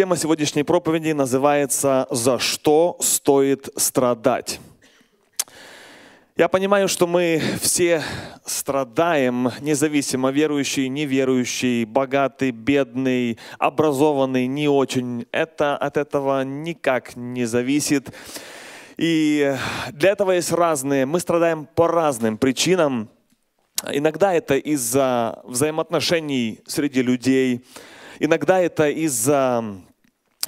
[0.00, 4.58] Тема сегодняшней проповеди называется «За что стоит страдать?».
[6.38, 8.02] Я понимаю, что мы все
[8.46, 15.26] страдаем, независимо верующий, неверующий, богатый, бедный, образованный, не очень.
[15.32, 18.10] Это от этого никак не зависит.
[18.96, 19.54] И
[19.92, 23.10] для этого есть разные, мы страдаем по разным причинам.
[23.86, 27.66] Иногда это из-за взаимоотношений среди людей,
[28.22, 29.64] Иногда это из-за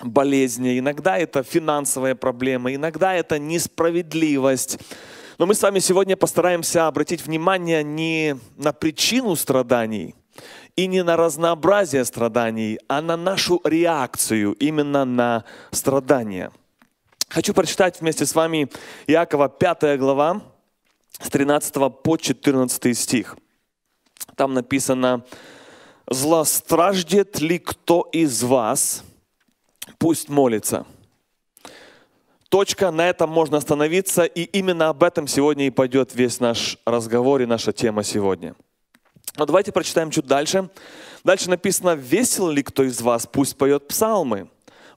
[0.01, 4.79] болезни, иногда это финансовая проблема, иногда это несправедливость.
[5.39, 10.15] Но мы с вами сегодня постараемся обратить внимание не на причину страданий
[10.77, 16.51] и не на разнообразие страданий, а на нашу реакцию именно на страдания.
[17.29, 18.71] Хочу прочитать вместе с вами
[19.07, 20.43] Иакова 5 глава
[21.19, 23.37] с 13 по 14 стих.
[24.37, 25.25] Там написано,
[26.09, 29.03] злостраждет ли кто из вас,
[30.03, 30.85] пусть молится.
[32.49, 37.41] Точка, на этом можно остановиться, и именно об этом сегодня и пойдет весь наш разговор
[37.41, 38.57] и наша тема сегодня.
[39.37, 40.69] Но давайте прочитаем чуть дальше.
[41.23, 44.49] Дальше написано, весел ли кто из вас, пусть поет псалмы.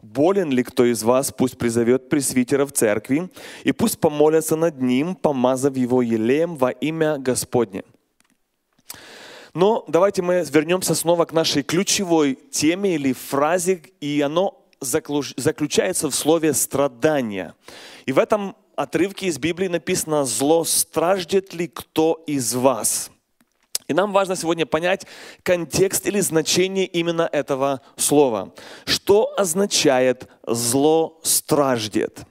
[0.02, 3.30] Болен ли кто из вас, пусть призовет пресвитера в церкви,
[3.64, 7.84] и пусть помолятся над ним, помазав его елеем во имя Господне.
[9.54, 16.16] Но давайте мы вернемся снова к нашей ключевой теме или фразе, и оно заключается в
[16.16, 17.54] слове «страдание».
[18.06, 23.12] И в этом отрывке из Библии написано «Зло страждет ли кто из вас?»
[23.88, 25.06] И нам важно сегодня понять
[25.44, 28.54] контекст или значение именно этого слова.
[28.86, 32.22] Что означает «зло страждет»?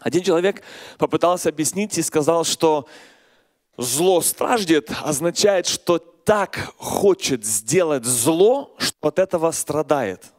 [0.00, 0.62] Один человек
[0.98, 2.86] попытался объяснить и сказал, что
[3.76, 10.32] зло страждет означает, что так хочет сделать зло, что от этого страдает.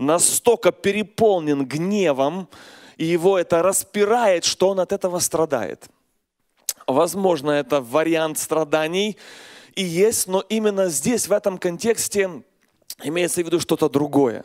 [0.00, 2.48] Настолько переполнен гневом,
[2.96, 5.88] и его это распирает, что он от этого страдает.
[6.86, 9.16] Возможно, это вариант страданий
[9.76, 12.42] и есть, но именно здесь, в этом контексте,
[13.02, 14.44] имеется в виду что-то другое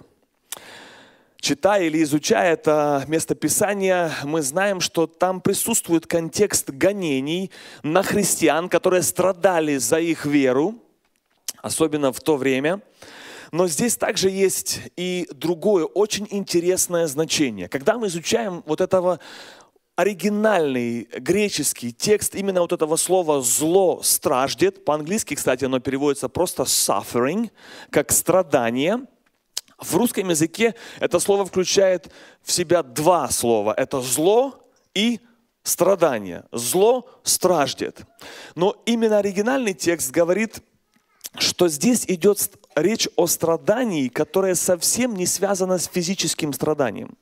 [1.46, 7.52] читая или изучая это местописание, мы знаем, что там присутствует контекст гонений
[7.84, 10.74] на христиан, которые страдали за их веру,
[11.62, 12.82] особенно в то время.
[13.56, 17.70] Но здесь также есть и другое очень интересное значение.
[17.70, 19.22] Когда мы изучаем вот этого
[19.96, 27.50] оригинальный греческий текст именно вот этого слова «зло страждет», по-английски, кстати, оно переводится просто suffering,
[27.92, 29.00] как страдание–
[29.78, 32.10] в русском языке это слово включает
[32.42, 33.74] в себя два слова.
[33.76, 34.58] Это зло
[34.94, 35.20] и
[35.64, 36.46] страдание.
[36.54, 38.02] Зло страждет.
[38.56, 40.62] Но именно оригинальный текст говорит,
[41.40, 47.18] что здесь идет речь о страдании, которое совсем не связано с физическим страданием.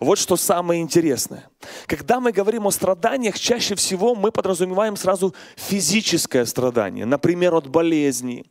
[0.00, 1.48] Вот что самое интересное.
[1.86, 8.44] Когда мы говорим о страданиях, чаще всего мы подразумеваем сразу физическое страдание, например, от болезни.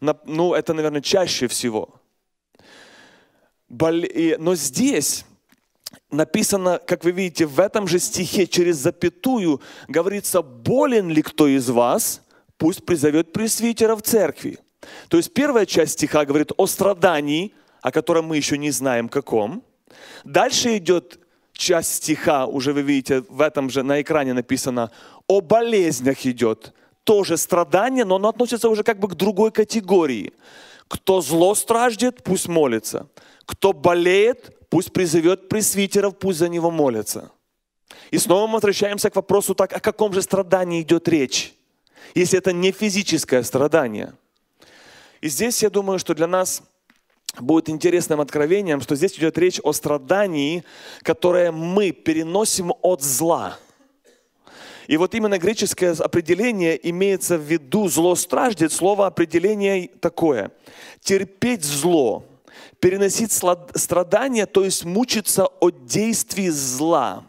[0.00, 1.94] Ну, это, наверное, чаще всего.
[3.68, 5.24] Но здесь
[6.10, 11.68] написано, как вы видите, в этом же стихе через запятую говорится, болен ли кто из
[11.68, 12.22] вас,
[12.58, 14.58] пусть призовет пресвитера в церкви.
[15.08, 19.62] То есть первая часть стиха говорит о страдании, о котором мы еще не знаем каком.
[20.24, 21.18] Дальше идет
[21.52, 24.90] часть стиха, уже вы видите, в этом же на экране написано,
[25.26, 26.72] о болезнях идет.
[27.04, 30.32] Тоже страдание, но оно относится уже как бы к другой категории.
[30.88, 33.08] Кто зло страждет, пусть молится.
[33.44, 37.30] Кто болеет, пусть призовет пресвитеров, пусть за него молятся.
[38.10, 41.54] И снова мы возвращаемся к вопросу, так о каком же страдании идет речь,
[42.14, 44.14] если это не физическое страдание.
[45.20, 46.62] И здесь я думаю, что для нас
[47.38, 50.64] будет интересным откровением, что здесь идет речь о страдании,
[51.02, 53.58] которое мы переносим от зла.
[54.86, 60.52] И вот именно греческое определение имеется в виду зло страждет, слово определение такое.
[61.00, 62.24] Терпеть зло–
[62.80, 67.24] переносить страдания, то есть мучиться от действий зла.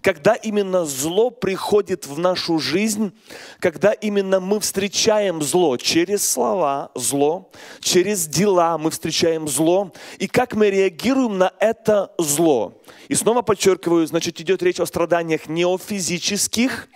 [0.00, 3.12] Когда именно зло приходит в нашу жизнь,
[3.60, 7.50] когда именно мы встречаем зло через слова, зло,
[7.80, 12.80] через дела мы встречаем зло, и как мы реагируем на это зло.
[13.08, 16.88] И снова подчеркиваю, значит, идет речь о страданиях не о физических,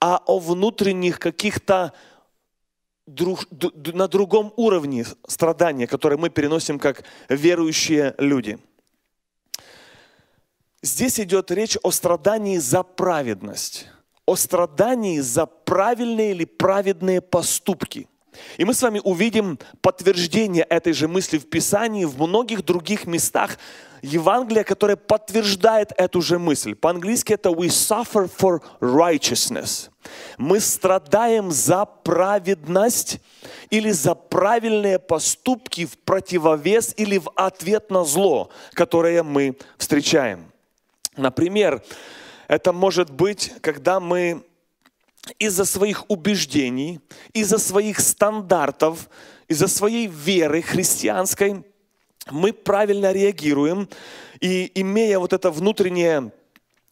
[0.00, 1.92] а о внутренних каких-то
[3.06, 3.46] друг,
[3.94, 8.58] на другом уровне страдания, которые мы переносим как верующие люди.
[10.86, 13.88] Здесь идет речь о страдании за праведность,
[14.24, 18.08] о страдании за правильные или праведные поступки.
[18.56, 23.58] И мы с вами увидим подтверждение этой же мысли в Писании в многих других местах
[24.00, 26.76] Евангелия, которое подтверждает эту же мысль.
[26.76, 29.90] По-английски это we suffer for righteousness.
[30.38, 33.18] Мы страдаем за праведность
[33.70, 40.52] или за правильные поступки в противовес или в ответ на зло, которое мы встречаем.
[41.16, 41.82] Например,
[42.48, 44.44] это может быть, когда мы
[45.38, 47.00] из-за своих убеждений,
[47.32, 49.08] из-за своих стандартов,
[49.48, 51.64] из-за своей веры христианской
[52.30, 53.88] мы правильно реагируем,
[54.40, 56.32] и имея вот это внутреннее,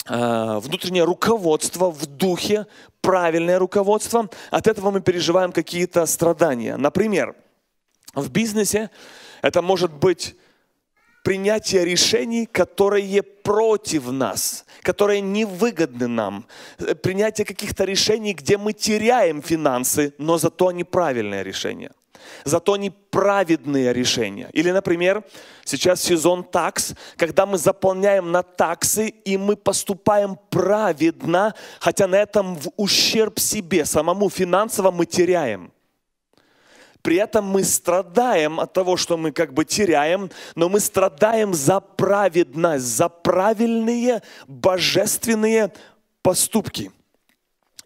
[0.07, 2.67] а, внутреннее руководство в духе,
[3.01, 6.77] правильное руководство, от этого мы переживаем какие-то страдания.
[6.77, 7.35] Например,
[8.15, 8.91] в бизнесе
[9.43, 10.37] это может быть
[11.25, 16.47] принятие решений, которые против нас, которые невыгодны нам.
[17.03, 21.91] Принятие каких-то решений, где мы теряем финансы, но зато они правильные решения.
[22.45, 24.49] Зато они праведные решения.
[24.53, 25.25] Или, например,
[25.65, 32.57] сейчас сезон такс, когда мы заполняем на таксы, и мы поступаем праведно, хотя на этом
[32.57, 35.74] в ущерб себе, самому финансово мы теряем.
[37.05, 41.81] При этом мы страдаем от того, что мы как бы теряем, но мы страдаем за
[41.81, 45.71] праведность, за правильные божественные
[46.23, 46.91] поступки.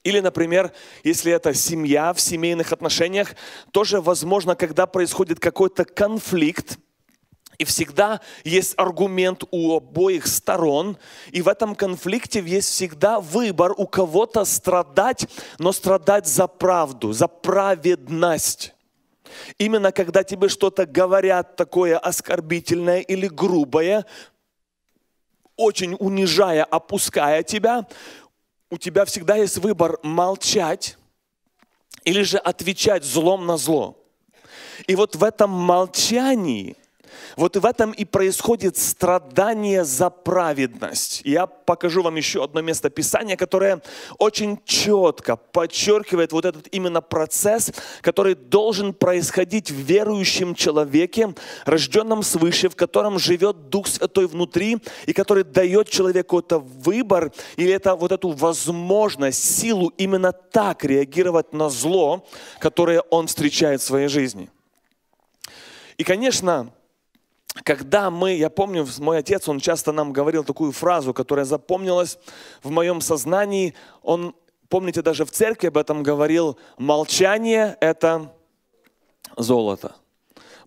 [0.05, 0.71] Или, например,
[1.03, 3.35] если это семья в семейных отношениях,
[3.73, 6.79] тоже возможно, когда происходит какой-то конфликт,
[7.59, 10.97] и всегда есть аргумент у обоих сторон,
[11.33, 15.27] и в этом конфликте есть всегда выбор у кого-то страдать,
[15.59, 18.77] но страдать за правду, за праведность.
[19.59, 24.07] Именно когда тебе что-то говорят такое оскорбительное или грубое,
[25.57, 27.87] очень унижая, опуская тебя,
[28.71, 30.97] у тебя всегда есть выбор молчать
[32.05, 33.97] или же отвечать злом на зло.
[34.87, 36.77] И вот в этом молчании–
[37.37, 41.23] вот в этом и происходит страдание за праведность.
[41.25, 43.83] Я покажу вам еще одно место Писания, которое
[44.19, 51.35] очень четко подчеркивает вот этот именно процесс, который должен происходить в верующем человеке,
[51.65, 57.73] рожденном свыше, в котором живет Дух Святой внутри, и который дает человеку это выбор, или
[57.73, 62.27] это вот эту возможность, силу именно так реагировать на зло,
[62.61, 64.51] которое он встречает в своей жизни.
[65.97, 66.71] И, конечно,
[67.65, 72.19] когда мы, я помню, мой отец, он часто нам говорил такую фразу, которая запомнилась
[72.63, 73.75] в моем сознании.
[74.03, 74.35] Он,
[74.69, 78.33] помните, даже в церкви об этом говорил, молчание– это
[79.37, 79.95] золото.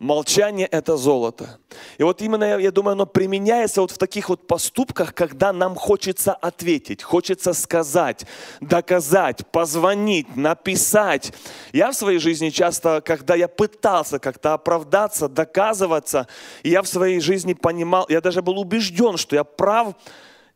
[0.01, 1.59] Молчание– это золото.
[1.99, 6.33] И вот именно, я думаю, оно применяется вот в таких вот поступках, когда нам хочется
[6.33, 8.25] ответить, хочется сказать,
[8.61, 11.31] доказать, позвонить, написать.
[11.71, 16.27] Я в своей жизни часто, когда я пытался как-то оправдаться, доказываться,
[16.63, 19.93] я в своей жизни понимал, я даже был убежден, что я прав,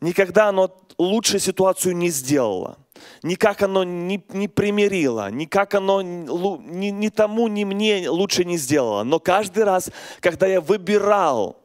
[0.01, 2.79] никогда оно лучше ситуацию не сделало
[3.23, 9.03] никак оно не, не примирило, никак оно ни, ни тому, ни мне лучше не сделало.
[9.03, 11.61] Но каждый раз, когда я выбирал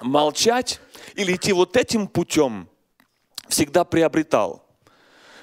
[0.00, 0.80] молчать
[1.14, 2.68] или идти вот этим путем,
[3.48, 4.64] всегда приобретал.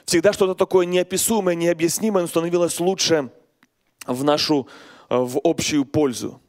[0.05, 3.29] Всегда что-то такое неописуемое, необъяснимое становилось лучше
[4.05, 4.67] в нашу,
[5.09, 6.41] в общую пользу.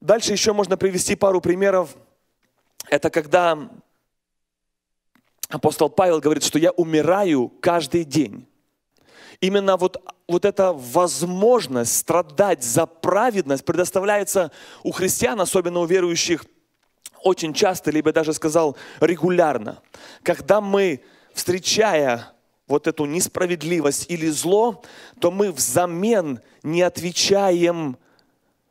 [0.00, 1.96] Дальше еще можно привести пару примеров.
[2.88, 3.68] Это когда
[5.48, 8.46] апостол Павел говорит, что я умираю каждый день.
[9.40, 14.50] Именно вот, вот эта возможность страдать за праведность предоставляется
[14.82, 16.44] у христиан, особенно у верующих,
[17.22, 19.82] очень часто, либо даже сказал регулярно.
[20.22, 21.02] Когда мы,
[21.34, 22.32] встречая
[22.66, 24.82] вот эту несправедливость или зло,
[25.20, 27.96] то мы взамен не отвечаем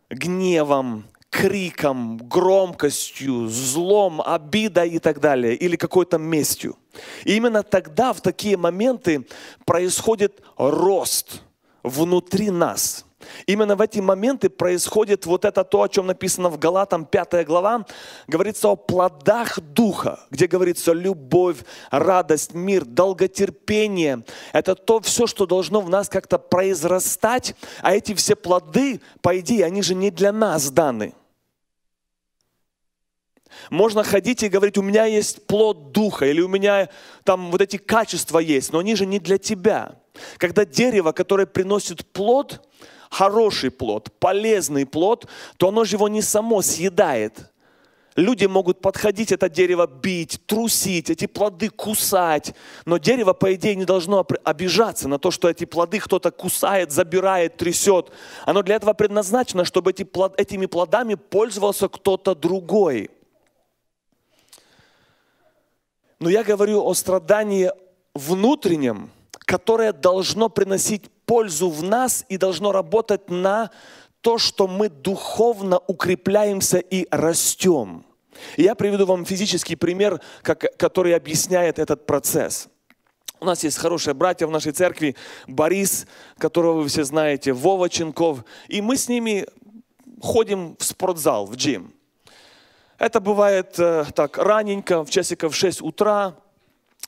[0.09, 1.05] гневом,
[1.35, 6.77] криком, громкостью, злом, обидой и так далее, или какой-то местью.
[7.25, 9.27] И именно тогда, в такие моменты,
[9.65, 11.41] происходит рост
[11.83, 13.05] внутри нас.
[13.47, 17.85] Именно в эти моменты происходит вот это то, о чем написано в Галатам 5 глава.
[18.27, 21.57] Говорится о плодах Духа, где говорится любовь,
[21.91, 24.23] радость, мир, долготерпение.
[24.53, 27.55] Это то все, что должно в нас как-то произрастать.
[27.81, 31.13] А эти все плоды, по идее, они же не для нас даны.
[33.69, 36.89] Можно ходить и говорить, у меня есть плод духа, или у меня
[37.23, 39.95] там вот эти качества есть, но они же не для тебя.
[40.37, 42.61] Когда дерево, которое приносит плод,
[43.09, 47.51] хороший плод, полезный плод, то оно же его не само съедает.
[48.15, 52.55] Люди могут подходить, это дерево бить, трусить, эти плоды кусать.
[52.85, 57.57] Но дерево, по идее, не должно обижаться на то, что эти плоды кто-то кусает, забирает,
[57.57, 58.11] трясет.
[58.45, 63.09] Оно для этого предназначено, чтобы эти плод, этими плодами пользовался кто-то другой.
[66.19, 67.71] Но я говорю о страдании
[68.13, 73.71] внутреннем, которое должно приносить пользу в нас и должно работать на
[74.21, 78.05] то, что мы духовно укрепляемся и растем.
[78.57, 82.67] И я приведу вам физический пример, как, который объясняет этот процесс.
[83.39, 85.15] У нас есть хорошие братья в нашей церкви,
[85.47, 86.07] Борис,
[86.37, 89.45] которого вы все знаете, Вова Ченков, и мы с ними
[90.21, 91.94] ходим в спортзал, в джим.
[92.97, 96.35] Это бывает э, так раненько, в часиков 6 утра,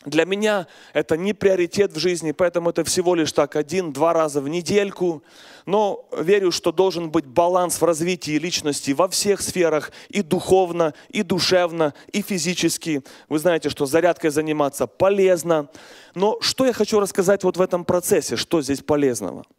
[0.06, 4.48] для меня это не приоритет в жизни, поэтому это всего лишь так один-два раза в
[4.48, 5.24] недельку.
[5.65, 11.24] Но верю, что должен быть баланс в развитии личности во всех сферах, и духовно, и
[11.24, 13.03] душевно, и физически.
[13.27, 15.70] Вы знаете, что зарядкой заниматься полезно.
[16.15, 19.46] Но что я хочу рассказать вот в этом процессе, что здесь полезного–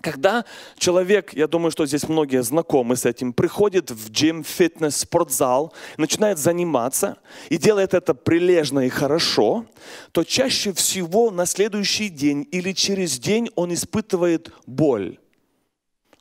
[0.00, 0.44] когда
[0.76, 6.38] человек, я думаю, что здесь многие знакомы с этим, приходит в джим, фитнес, спортзал, начинает
[6.38, 9.66] заниматься и делает это прилежно и хорошо,
[10.12, 15.18] то чаще всего на следующий день или через день он испытывает боль.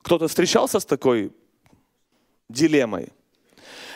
[0.01, 1.31] Кто-то встречался с такой
[2.49, 3.09] дилеммой?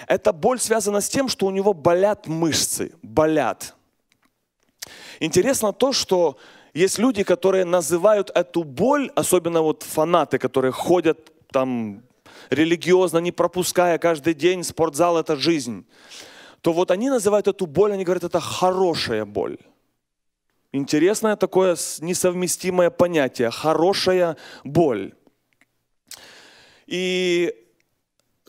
[0.08, 3.76] Эта боль связана с тем, что у него болят мышцы, болят.
[5.20, 6.38] Интересно то, что
[6.74, 12.04] есть люди, которые называют эту боль, особенно вот фанаты, которые ходят там
[12.50, 15.86] религиозно, не пропуская каждый день, спортзал– это жизнь,
[16.62, 19.58] то вот они называют эту боль, они говорят, это хорошая боль.
[20.72, 25.14] Интересное такое несовместимое понятие– хорошая боль.
[26.88, 27.54] И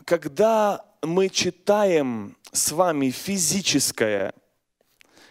[0.05, 4.33] когда мы читаем с вами физическое,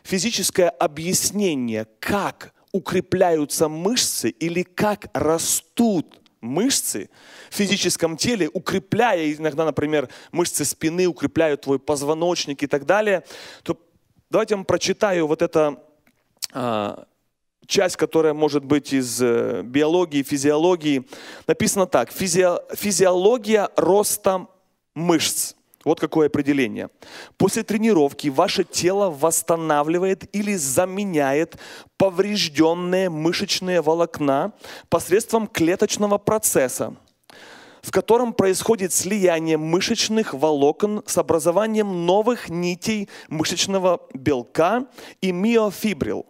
[0.02, 7.08] физическое объяснение, как укрепляются мышцы или как растут мышцы
[7.50, 13.24] в физическом теле, укрепляя, иногда, например, мышцы спины укрепляют твой позвоночник и так далее,
[13.62, 13.78] то
[14.30, 15.82] давайте я вам прочитаю вот это
[16.52, 17.06] а,
[17.66, 21.04] часть, которая может быть из э, биологии, физиологии.
[21.46, 22.10] Написано так.
[22.12, 22.46] Физи...
[22.74, 24.46] Физиология роста
[24.94, 25.54] мышц.
[25.84, 26.88] Вот какое определение.
[27.36, 31.56] После тренировки ваше тело восстанавливает или заменяет
[31.96, 34.52] поврежденные мышечные волокна
[34.88, 36.96] посредством клеточного процесса,
[37.82, 44.86] в котором происходит слияние мышечных волокон с образованием новых нитей мышечного белка
[45.20, 46.26] и миофибрил.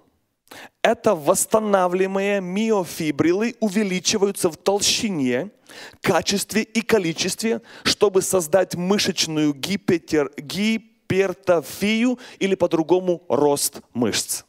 [0.82, 5.50] Это восстанавливаемые миофибрилы увеличиваются в толщине,
[6.00, 14.42] качестве и количестве, чтобы создать мышечную гипертер, гипертофию или по-другому рост мышц.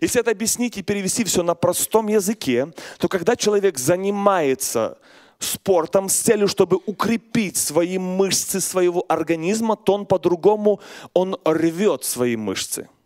[0.00, 4.98] Если это объяснить и перевести все на простом языке, то когда человек занимается
[5.40, 10.80] спортом с целью, чтобы укрепить свои мышцы своего организма, то он по-другому,
[11.12, 12.88] он рвет свои мышцы–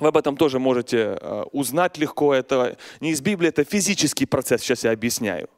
[0.00, 2.34] вы об этом тоже можете э, узнать легко.
[2.34, 5.48] Это не из Библии, это физический процесс, сейчас я объясняю.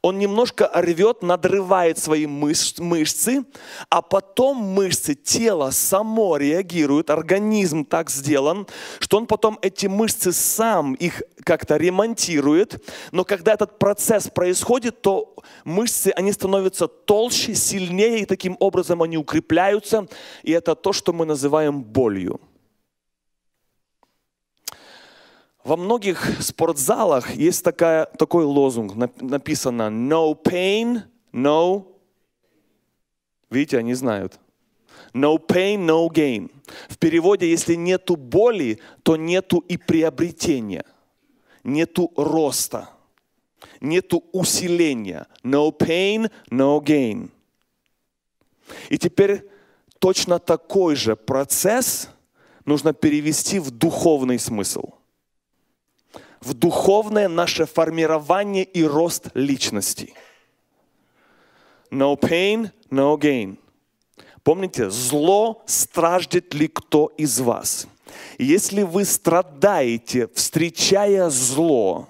[0.00, 3.44] Он немножко рвет, надрывает свои мыш мышцы,
[3.88, 8.66] а потом мышцы, тело само реагирует, организм так сделан,
[8.98, 12.84] что он потом эти мышцы сам их как-то ремонтирует.
[13.12, 19.16] Но когда этот процесс происходит, то мышцы, они становятся толще, сильнее, и таким образом они
[19.16, 20.06] укрепляются.
[20.42, 22.40] И это то, что мы называем болью.
[25.64, 31.02] Во многих спортзалах есть такая, такой лозунг, написано «No pain,
[31.32, 31.86] no...»
[33.48, 34.40] Видите, они знают.
[35.14, 36.50] No pain, no gain.
[36.88, 40.84] В переводе, если нету боли, то нету и приобретения,
[41.62, 42.88] нету роста,
[43.80, 45.26] нету усиления.
[45.44, 47.28] No pain, no gain.
[48.88, 49.46] И теперь
[49.98, 52.08] точно такой же процесс
[52.64, 54.94] нужно перевести в духовный смысл–
[56.42, 60.14] в духовное наше формирование и рост личности.
[61.90, 63.58] No pain, no gain.
[64.42, 67.86] Помните, зло страждет ли кто из вас?
[68.38, 72.08] Если вы страдаете, встречая зло,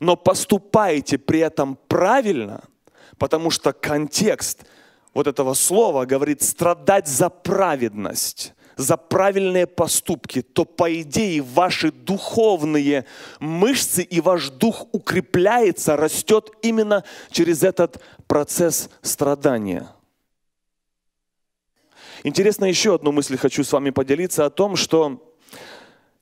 [0.00, 2.62] но поступаете при этом правильно,
[3.18, 4.64] потому что контекст
[5.12, 13.04] вот этого слова говорит страдать за праведность, за правильные поступки, то по идее ваши духовные
[13.40, 19.88] мышцы и ваш дух укрепляется, растет именно через этот процесс страдания.
[22.22, 25.22] Интересно, еще одну мысль хочу с вами поделиться о том, что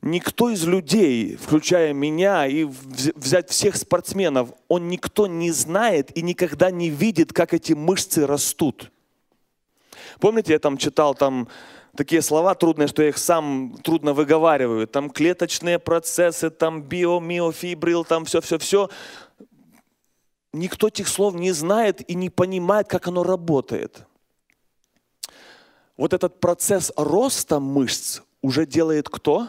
[0.02, 6.71] никто из людей, включая меня и взять всех спортсменов, он никто не знает и никогда
[6.71, 8.90] не видит, как эти мышцы растут.
[10.18, 11.49] Помните, я там читал там
[11.97, 14.87] такие слова трудные, что я их сам трудно выговариваю.
[14.87, 18.89] Там клеточные процессы, там био, миофибрил, там все-все-все.
[20.53, 24.07] Никто этих слов не знает и не понимает, как оно работает.
[25.97, 29.49] Вот этот процесс роста мышц уже делает кто?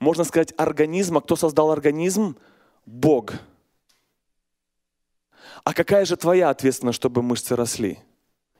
[0.00, 1.20] Можно сказать, организма.
[1.20, 2.36] Кто создал организм?
[2.84, 3.32] Бог.
[5.62, 7.98] А какая же твоя ответственность, чтобы мышцы росли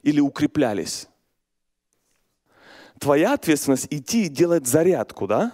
[0.02, 1.08] или укреплялись?
[2.98, 5.52] Твоя ответственность идти и делать зарядку, да?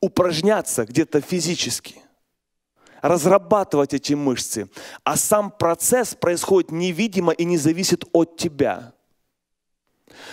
[0.00, 1.96] Упражняться где-то физически
[3.04, 4.70] разрабатывать эти мышцы,
[5.04, 8.94] а сам процесс происходит невидимо и не зависит от тебя.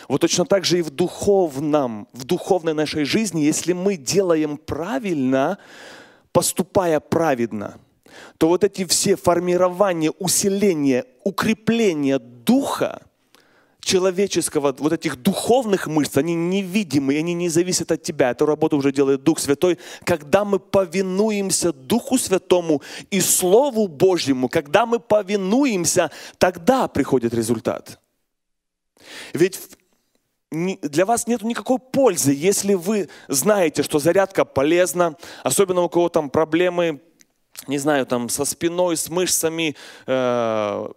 [0.07, 5.57] Вот точно так же и в духовном, в духовной нашей жизни, если мы делаем правильно,
[6.31, 7.77] поступая праведно,
[8.37, 13.01] то вот эти все формирования, усиления, укрепления духа–
[13.81, 18.31] человеческого, вот этих духовных мышц, они невидимые, они не зависят от тебя.
[18.31, 19.77] Эту работу уже делает Дух Святой.
[20.05, 27.99] Когда мы повинуемся Духу Святому и Слову Божьему, когда мы повинуемся, тогда приходит результат.
[29.33, 29.59] Ведь
[30.51, 36.29] для вас нет никакой пользы, если вы знаете, что зарядка полезна, особенно у кого там
[36.29, 37.01] проблемы
[37.67, 39.75] не знаю, там со спиной, с мышцами,
[40.07, 40.87] э,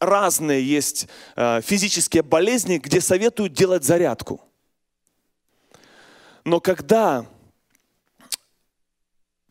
[0.00, 4.40] разные есть э, физические болезни, где советуют делать зарядку.
[6.44, 7.26] Но когда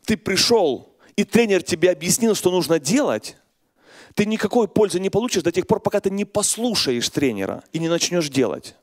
[0.06, 3.38] ты пришел, и тренер тебе объяснил, что нужно делать,
[4.14, 7.88] ты никакой пользы не получишь до тех пор, пока ты не послушаешь тренера и не
[7.88, 8.76] начнешь делать.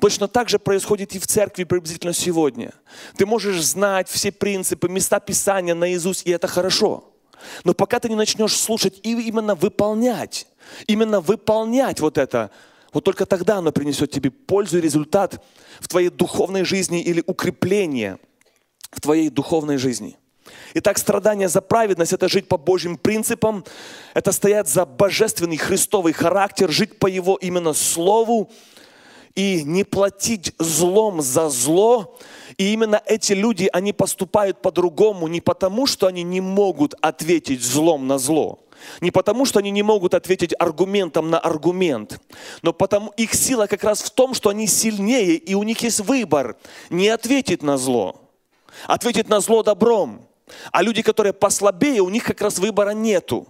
[0.00, 2.72] Точно так же происходит и в церкви приблизительно сегодня.
[3.16, 7.15] Ты можешь знать все принципы, места Писания наизусть, и это хорошо.
[7.64, 10.46] Но пока ты не начнешь слушать и именно выполнять,
[10.86, 12.50] именно выполнять вот это,
[12.92, 15.42] вот только тогда оно принесет тебе пользу и результат
[15.80, 18.18] в твоей духовной жизни или укрепление
[18.90, 20.16] в твоей духовной жизни.
[20.74, 23.64] Итак, страдание за праведность– это жить по Божьим принципам,
[24.14, 28.50] это стоять за божественный христовый характер, жить по Его именно Слову
[29.36, 32.18] и не платить злом за зло,
[32.56, 38.06] и именно эти люди, они поступают по-другому не потому, что они не могут ответить злом
[38.06, 38.58] на зло,
[39.02, 42.18] не потому, что они не могут ответить аргументом на аргумент,
[42.62, 46.00] но потому их сила как раз в том, что они сильнее, и у них есть
[46.00, 46.56] выбор
[46.88, 48.16] не ответить на зло,
[48.86, 50.26] ответить на зло добром.
[50.70, 53.48] А люди, которые послабее, у них как раз выбора нету.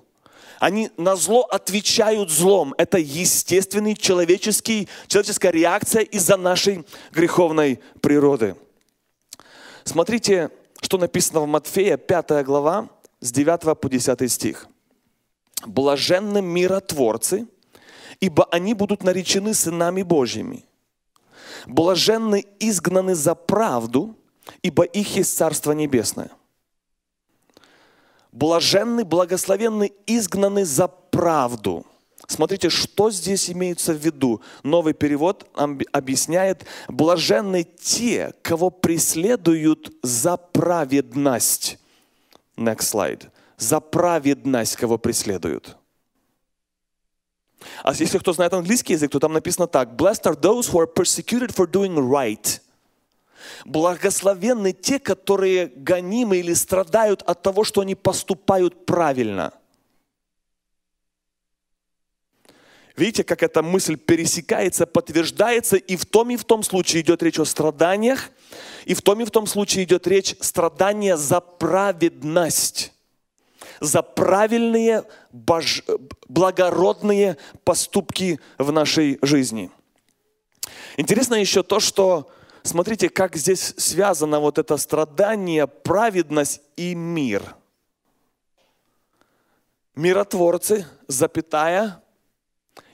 [0.59, 2.75] Они на зло отвечают злом.
[2.79, 8.57] Это естественный человеческий, человеческая реакция из-за нашей греховной природы.
[9.85, 12.89] Смотрите, что написано в Матфея, 5 глава,
[13.21, 14.69] с 9 по 10 стих.
[15.65, 17.47] «Блаженны миротворцы,
[18.21, 20.65] ибо они будут наречены сынами Божьими.
[21.67, 24.17] Блаженны изгнаны за правду,
[24.63, 26.31] ибо их есть Царство Небесное.
[28.37, 31.87] Блаженны, благословенны, изгнаны за правду».
[32.27, 34.43] Смотрите, что здесь имеется в виду.
[34.63, 35.49] Новый перевод
[35.93, 41.79] объясняет, блаженны те, кого преследуют за праведность.
[42.57, 43.31] Next slide.
[43.57, 45.77] За праведность, кого преследуют.
[47.83, 49.95] А если кто знает английский язык, то там написано так.
[49.95, 52.61] Blessed are those who are persecuted for doing right.
[53.65, 59.53] Благословенны те, которые гонимы или страдают от того, что они поступают правильно–
[62.97, 67.39] Видите, как эта мысль пересекается, подтверждается, и в том и в том случае идет речь
[67.39, 68.31] о страданиях,
[68.87, 72.95] и в том и в том случае идет речь страдания за праведность,
[73.81, 75.83] за правильные, бож...
[76.29, 79.71] благородные поступки в нашей жизни.
[80.97, 82.31] Интересно еще то, что
[82.67, 87.57] смотрите, как здесь связано вот это страдание, праведность и мир.
[89.95, 92.03] Миротворцы, запятая,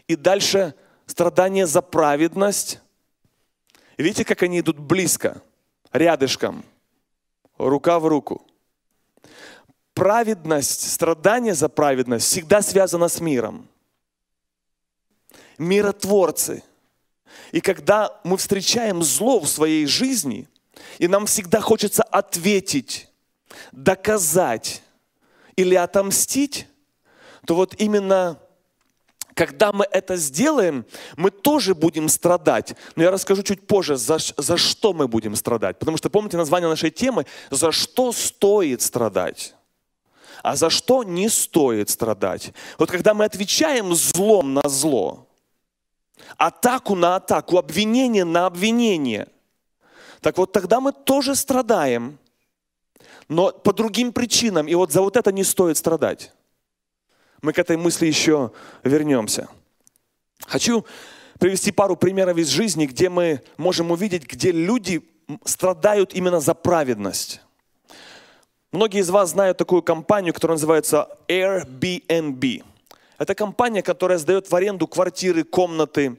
[0.07, 0.75] и дальше
[1.07, 2.81] страдание за праведность.
[3.97, 5.43] видите, как они идут близко,
[5.93, 6.65] рядышком,
[7.59, 8.47] рука в руку.
[9.95, 13.69] Праведность, страдание за праведность всегда связано с миром.
[15.59, 16.63] Миротворцы.
[17.53, 20.49] И когда мы встречаем зло в своей жизни,
[20.99, 23.09] и нам всегда хочется ответить,
[23.73, 24.83] доказать
[25.57, 26.66] или отомстить,
[27.47, 28.38] то вот именно
[29.35, 30.85] когда мы это сделаем,
[31.16, 32.75] мы тоже будем страдать.
[32.97, 35.79] Но я расскажу чуть позже, за, за что мы будем страдать.
[35.79, 39.55] Потому что помните название нашей темы «За что стоит страдать?»
[40.42, 42.53] А за что не стоит страдать?
[42.77, 45.29] Вот когда мы отвечаем злом на зло,
[46.37, 49.29] атаку на атаку, обвинение на обвинение,
[50.21, 52.19] так вот тогда мы тоже страдаем,
[53.29, 54.69] но по другим причинам.
[54.69, 56.33] И вот за вот это не стоит страдать.
[57.43, 58.53] Мы к этой мысли еще
[58.85, 59.49] вернемся.
[60.47, 60.87] Хочу
[61.41, 65.03] привести пару примеров из жизни, где мы можем увидеть, где люди
[65.45, 67.41] страдают именно за праведность.
[68.71, 72.65] Многие из вас знают такую компанию, которая называется Airbnb.
[73.23, 76.17] Это компания, которая сдает в аренду квартиры, комнаты,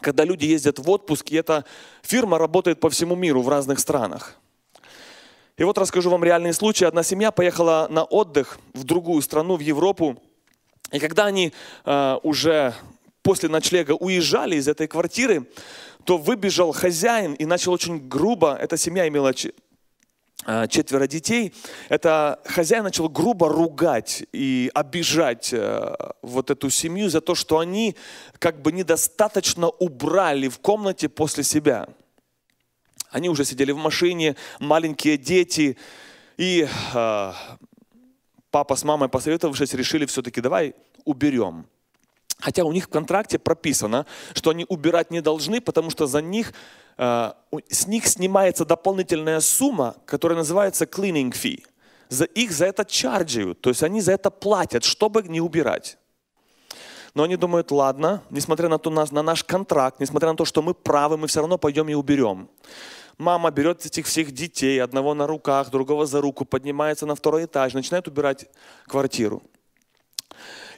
[0.00, 1.64] когда люди ездят в отпуск, и эта
[2.02, 4.36] фирма работает по всему миру в разных странах.
[5.56, 6.84] И вот расскажу вам реальный случай.
[6.84, 10.22] Одна семья поехала на отдых в другую страну, в Европу,
[10.92, 11.52] и когда они
[11.84, 12.72] э, уже
[13.22, 15.44] после ночлега уезжали из этой квартиры,
[16.04, 19.30] то выбежал хозяин и начал очень грубо, эта семья имела
[20.68, 21.52] четверо детей,
[21.88, 27.96] это хозяин начал грубо ругать и обижать э, вот эту семью за то, что они
[28.38, 31.88] как бы недостаточно убрали в комнате после себя.
[33.10, 35.76] Они уже сидели в машине, маленькие дети,
[36.36, 37.32] и э,
[38.50, 40.74] папа с мамой, посоветовавшись, решили все-таки давай
[41.04, 41.66] уберем.
[42.40, 46.52] Хотя у них в контракте прописано, что они убирать не должны, потому что за них,
[46.96, 47.32] э,
[47.68, 51.64] с них снимается дополнительная сумма, которая называется cleaning fee.
[52.08, 55.98] За их за это чарджиют, то есть они за это платят, чтобы не убирать.
[57.14, 60.62] Но они думают, ладно, несмотря на, то, на, на наш контракт, несмотря на то, что
[60.62, 62.48] мы правы, мы все равно пойдем и уберем.
[63.18, 67.74] Мама берет этих всех детей, одного на руках, другого за руку, поднимается на второй этаж,
[67.74, 68.46] начинает убирать
[68.86, 69.42] квартиру.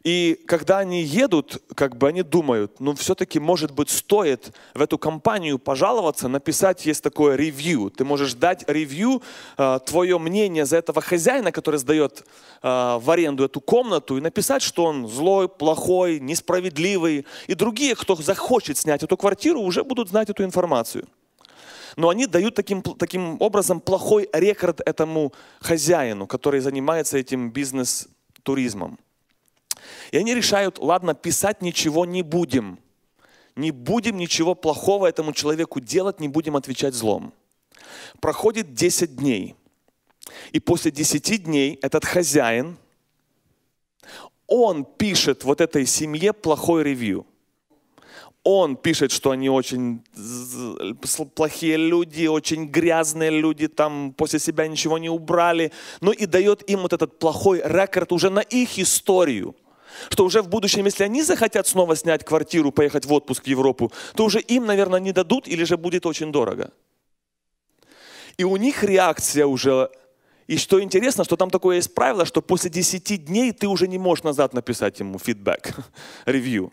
[0.03, 4.99] И когда они едут, как бы они думают, ну все-таки, может быть, стоит в эту
[4.99, 7.91] компанию пожаловаться, написать, есть такое ревью.
[7.91, 9.23] Ты можешь дать ревью,
[9.59, 12.25] э, твое мнение за этого хозяина, который сдает
[12.63, 17.27] э, в аренду эту комнату, и написать, что он злой, плохой, несправедливый.
[17.47, 21.07] И другие, кто захочет снять эту квартиру, уже будут знать эту информацию
[21.97, 28.99] но они дают таким, таким образом плохой рекорд этому хозяину, который занимается этим бизнес-туризмом.
[30.11, 32.79] И они решают, ладно, писать ничего не будем.
[33.57, 37.33] Не будем ничего плохого этому человеку делать, не будем отвечать злом.
[38.21, 39.55] Проходит 10 дней.
[40.53, 42.77] И после 10 дней этот хозяин,
[44.47, 47.27] он пишет вот этой семье плохой ревью
[48.43, 50.03] он пишет, что они очень
[51.35, 55.73] плохие люди, очень грязные люди, там после себя ничего не убрали.
[56.01, 59.55] Ну и дает им вот этот плохой рекорд уже на их историю.
[60.09, 63.93] Что уже в будущем, если они захотят снова снять квартиру, поехать в отпуск в Европу,
[64.15, 66.73] то уже им, наверное, не дадут или же будет очень дорого.
[68.39, 69.91] И у них реакция уже
[70.51, 73.99] и что интересно, что там такое есть правило, что после 10 дней ты уже не
[73.99, 75.77] можешь назад написать ему фидбэк,
[76.27, 76.73] ревью.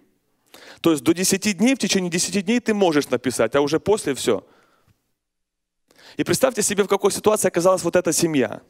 [0.81, 4.15] То есть до 10 дней, в течение 10 дней ты можешь написать, а уже после
[4.15, 4.43] все.
[6.15, 8.61] И представьте себе, в какой ситуации оказалась вот эта семья,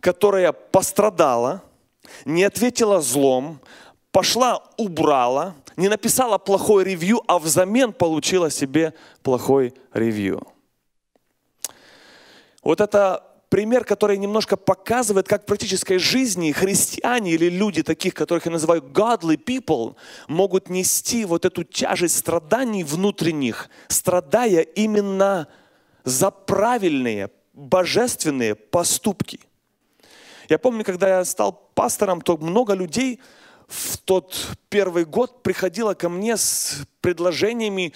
[0.00, 1.62] которая пострадала,
[2.24, 3.60] не ответила злом,
[4.12, 10.46] пошла, убрала, не написала плохой ревью, а взамен получила себе плохой ревью.
[12.62, 18.46] Вот это пример, который немножко показывает, как в практической жизни христиане или люди таких, которых
[18.46, 19.96] я называю godly people,
[20.28, 25.48] могут нести вот эту тяжесть страданий внутренних, страдая именно
[26.04, 29.40] за правильные, божественные поступки.
[30.48, 33.20] Я помню, когда я стал пастором, то много людей
[33.70, 37.94] в тот первый год приходило ко мне с предложениями,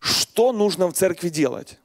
[0.00, 1.78] что нужно в церкви делать.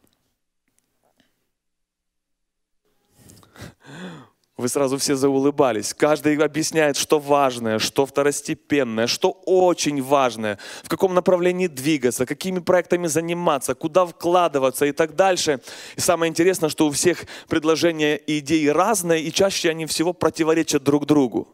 [4.58, 5.94] Вы сразу все заулыбались.
[5.94, 13.08] Каждый объясняет, что важное, что второстепенное, что очень важное, в каком направлении двигаться, какими проектами
[13.08, 15.62] заниматься, куда вкладываться и так дальше.
[15.96, 20.84] И самое интересное, что у всех предложения и идеи разные, и чаще они всего противоречат
[20.84, 21.48] друг другу.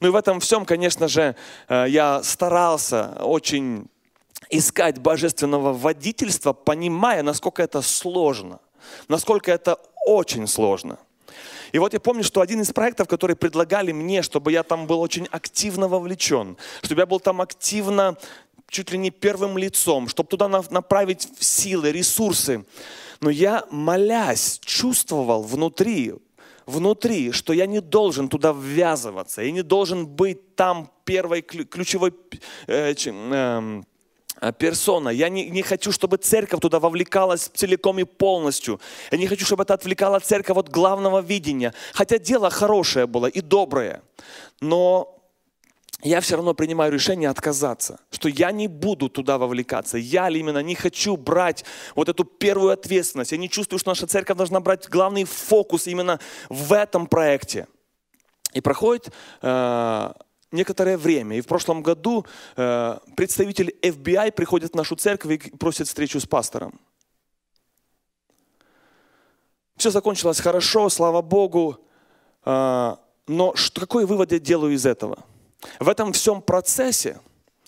[0.00, 1.34] Ну и в этом всем, конечно же,
[1.68, 3.86] э, я старался очень
[4.50, 8.60] искать божественного водительства, понимая, насколько это сложно,
[9.08, 10.98] насколько это очень сложно–
[11.72, 15.00] и вот я помню, что один из проектов, которые предлагали мне, чтобы я там был
[15.00, 18.16] очень активно вовлечен, чтобы я был там активно
[18.68, 22.64] чуть ли не первым лицом, чтобы туда направить силы, ресурсы.
[23.20, 26.14] Но я, молясь, чувствовал внутри,
[26.70, 32.12] внутри, что я не должен туда ввязываться, я не должен быть там первой ключевой
[32.66, 33.82] э, э,
[34.58, 35.08] персона.
[35.10, 38.80] Я не, не хочу, чтобы церковь туда вовлекалась целиком и полностью.
[39.10, 41.74] Я не хочу, чтобы это отвлекало церковь от главного видения.
[41.92, 44.02] Хотя дело хорошее было и доброе.
[44.60, 45.19] Но
[46.02, 49.98] я все равно принимаю решение отказаться, что я не буду туда вовлекаться.
[49.98, 53.32] Я именно не хочу брать вот эту первую ответственность.
[53.32, 57.66] Я не чувствую, что наша церковь должна брать главный фокус именно в этом проекте.
[58.54, 60.12] И проходит э,
[60.52, 61.36] некоторое время.
[61.36, 66.26] И в прошлом году э, представитель FBI приходит в нашу церковь и просит встречу с
[66.26, 66.80] пастором.
[69.76, 71.78] Все закончилось хорошо, слава Богу.
[72.44, 75.24] Э, но что, какой вывод я делаю из этого?
[75.78, 77.20] В этом всем процессе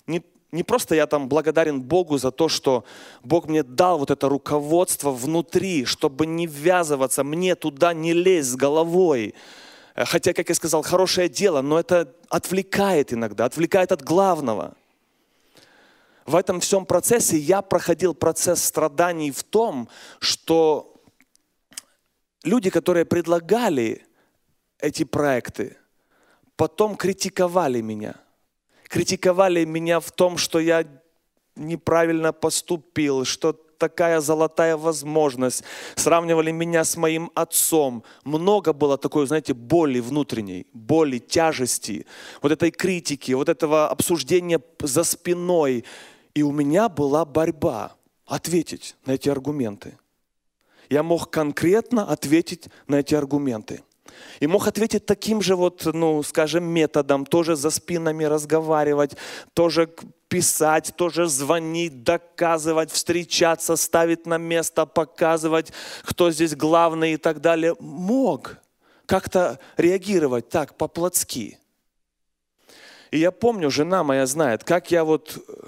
[0.07, 2.83] не, не просто я там благодарен Богу за то, что
[3.23, 8.55] Бог мне дал вот это руководство внутри, чтобы не ввязываться, мне туда не лезть с
[8.55, 9.33] головой.
[9.95, 14.75] Э, хотя, как я сказал, хорошее дело, но это отвлекает иногда, отвлекает от главного.
[16.25, 20.93] В этом всем процессе я проходил процесс страданий в том, что
[22.43, 24.05] люди, которые предлагали
[24.79, 25.77] эти проекты,
[26.63, 28.15] потом критиковали меня.
[28.87, 30.85] Критиковали меня в том, что я
[31.57, 35.65] неправильно поступил, что такая золотая возможность.
[35.95, 38.05] Сравнивали меня с моим отцом.
[38.23, 42.05] Много было такой, знаете, боли внутренней, боли, тяжести,
[42.41, 45.83] вот этой критики, вот этого обсуждения за спиной.
[46.33, 49.97] И у меня была борьба ответить на эти аргументы.
[50.89, 53.83] Я мог конкретно ответить на эти аргументы.
[54.39, 59.15] И мог ответить таким же вот, ну, скажем, методом, тоже за спинами разговаривать,
[59.53, 59.89] тоже
[60.27, 65.71] писать, тоже звонить, доказывать, встречаться, ставить на место, показывать,
[66.03, 67.75] кто здесь главный и так далее.
[67.79, 68.57] Мог
[69.05, 71.59] как-то реагировать так, по-плотски.
[73.11, 75.67] И я помню, жена моя знает, как я вот э,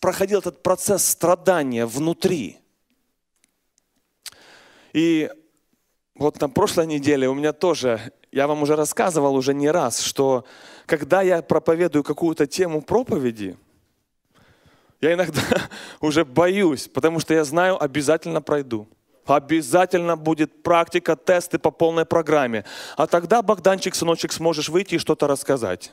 [0.00, 2.58] проходил этот процесс страдания внутри.
[4.92, 5.30] И
[6.18, 10.44] вот на прошлой неделе у меня тоже, я вам уже рассказывал уже не раз, что
[10.86, 13.56] когда я проповедую какую-то тему проповеди,
[15.00, 15.42] я иногда
[16.00, 18.88] уже боюсь, потому что я знаю, обязательно пройду.
[19.26, 22.64] Обязательно будет практика, тесты по полной программе.
[22.96, 25.92] А тогда, Богданчик, сыночек, сможешь выйти и что-то рассказать.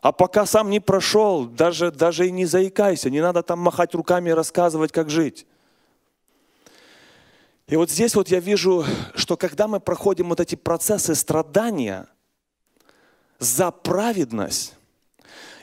[0.00, 4.30] А пока сам не прошел, даже, даже и не заикайся, не надо там махать руками
[4.30, 5.46] и рассказывать, как жить.
[7.70, 12.08] И вот здесь вот я вижу, что когда мы проходим вот эти процессы страдания
[13.38, 14.74] за праведность,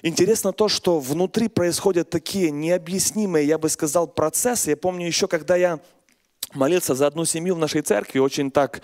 [0.03, 4.69] интересно то, что внутри происходят такие необъяснимые, я бы сказал, процессы.
[4.69, 5.81] Я помню еще, когда я
[6.53, 8.81] молился за одну семью в нашей церкви, очень так,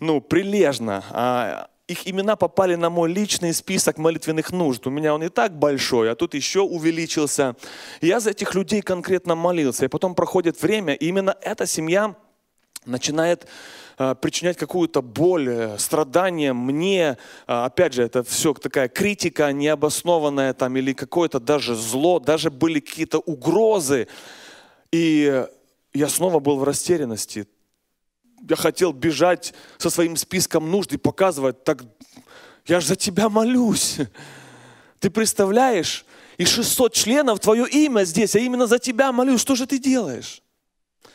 [0.00, 1.04] ну, прилежно.
[1.10, 4.86] А их имена попали на мой личный список молитвенных нужд.
[4.86, 7.56] У меня он и так большой, а тут еще увеличился.
[8.00, 9.84] Я за этих людей конкретно молился.
[9.84, 12.16] И потом проходит время, и именно эта семья
[12.86, 13.46] начинает
[13.98, 17.16] э, причинять какую-то боль, э, страдания мне.
[17.46, 22.80] Э, опять же, это все такая критика необоснованная там или какое-то даже зло, даже были
[22.80, 24.08] какие-то угрозы.
[24.92, 25.44] И
[25.92, 27.46] я снова был в растерянности.
[28.48, 31.82] Я хотел бежать со своим списком нужд и показывать, так
[32.66, 33.98] я же за тебя молюсь.
[35.00, 36.04] Ты представляешь?
[36.36, 39.40] И 600 членов, твое имя здесь, а именно за тебя молюсь.
[39.40, 40.42] Что же ты делаешь?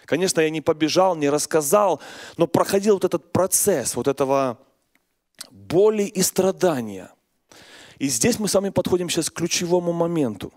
[0.09, 2.01] Конечно, я не побежал, не рассказал,
[2.35, 4.57] но проходил вот этот процесс вот этого
[5.51, 7.11] боли и страдания.
[7.99, 10.51] И здесь мы с вами подходим сейчас к ключевому моменту.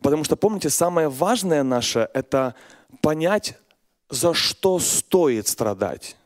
[0.00, 2.54] Потому что, помните, самое важное наше– это
[3.00, 3.58] понять,
[4.08, 6.16] за что стоит страдать.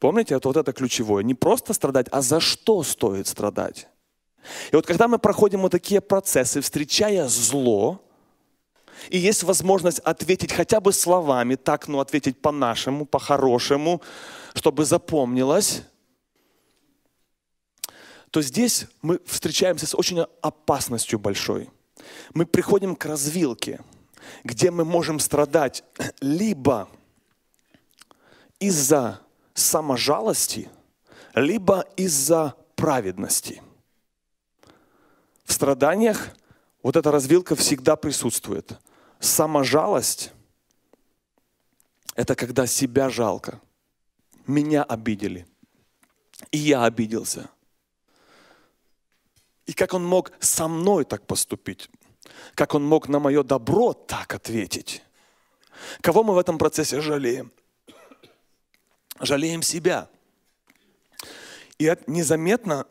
[0.00, 1.22] Помните, это вот это ключевое.
[1.22, 3.88] Не просто страдать, а за что стоит страдать.
[4.70, 8.02] И вот когда мы проходим вот такие процессы, встречая зло,
[9.10, 14.02] и есть возможность ответить хотя бы словами, так, ну, ответить по-нашему, по-хорошему,
[14.54, 15.82] чтобы запомнилось,
[18.30, 21.70] то здесь мы встречаемся с очень опасностью большой.
[22.34, 23.80] Мы приходим к развилке,
[24.44, 25.84] где мы можем страдать
[26.20, 26.88] либо
[28.58, 29.20] из-за
[29.54, 30.68] саможалости,
[31.34, 33.62] либо из-за праведности.
[35.44, 36.28] В страданиях
[36.82, 38.78] вот эта развилка всегда присутствует.
[39.20, 40.32] Саможалость–
[42.14, 43.60] это когда себя жалко.
[44.46, 45.46] Меня обидели.
[46.52, 47.50] И я обиделся.
[49.66, 51.90] И как он мог со мной так поступить?
[52.54, 55.02] Как он мог на мое добро так ответить?
[56.00, 57.52] Кого мы в этом процессе жалеем?
[59.20, 60.08] Жалеем себя.
[61.78, 62.86] И незаметно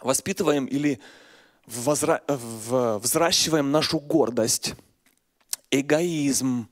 [0.00, 1.00] воспитываем или
[1.66, 2.22] возра...
[2.28, 4.74] взращиваем нашу гордость,
[5.70, 6.68] эгоизм,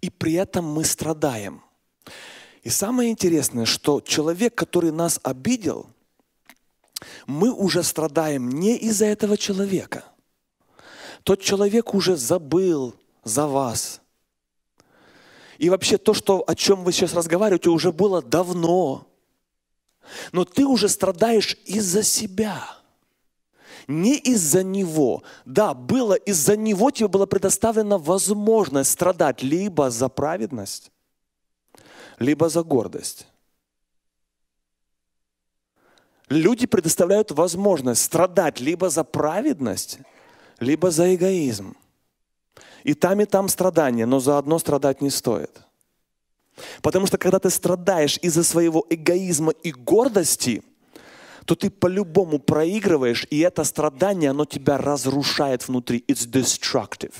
[0.00, 1.62] и при этом мы страдаем.
[2.62, 5.88] И самое интересное, что человек, который нас обидел,
[7.26, 10.04] мы уже страдаем не из-за этого человека.
[11.22, 14.00] Тот человек уже забыл за вас.
[15.58, 19.06] И вообще то, что, о чем вы сейчас разговариваете, уже было давно.
[20.32, 22.76] Но ты уже страдаешь из-за себя
[23.86, 25.22] не из-за него.
[25.44, 30.90] Да, было из-за него тебе была предоставлена возможность страдать либо за праведность,
[32.18, 33.26] либо за гордость.
[36.28, 39.98] Люди предоставляют возможность страдать либо за праведность,
[40.58, 41.76] либо за эгоизм.
[42.82, 45.62] И там, и там страдания, но заодно страдать не стоит.
[46.82, 50.62] Потому что когда ты страдаешь из-за своего эгоизма и гордости–
[51.46, 56.04] то ты по-любому проигрываешь, и это страдание, оно тебя разрушает внутри.
[56.08, 57.14] It's destructive.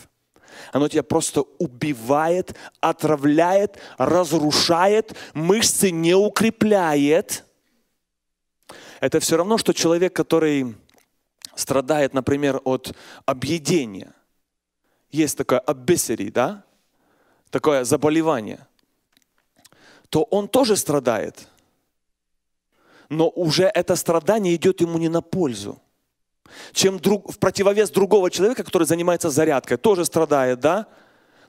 [0.73, 7.45] Оно тебя просто убивает, отравляет, разрушает, мышцы не укрепляет.
[9.01, 10.75] Это все равно, что человек, который
[11.55, 14.13] страдает, например, от объедения.
[15.11, 16.65] Есть такое obesity, да?
[17.51, 18.67] Такое заболевание.
[20.09, 21.49] То он тоже страдает–
[23.09, 25.81] но уже это страдание идет ему не на пользу.
[26.73, 30.87] Чем друг, в противовес другого человека, который занимается зарядкой, тоже страдает, да?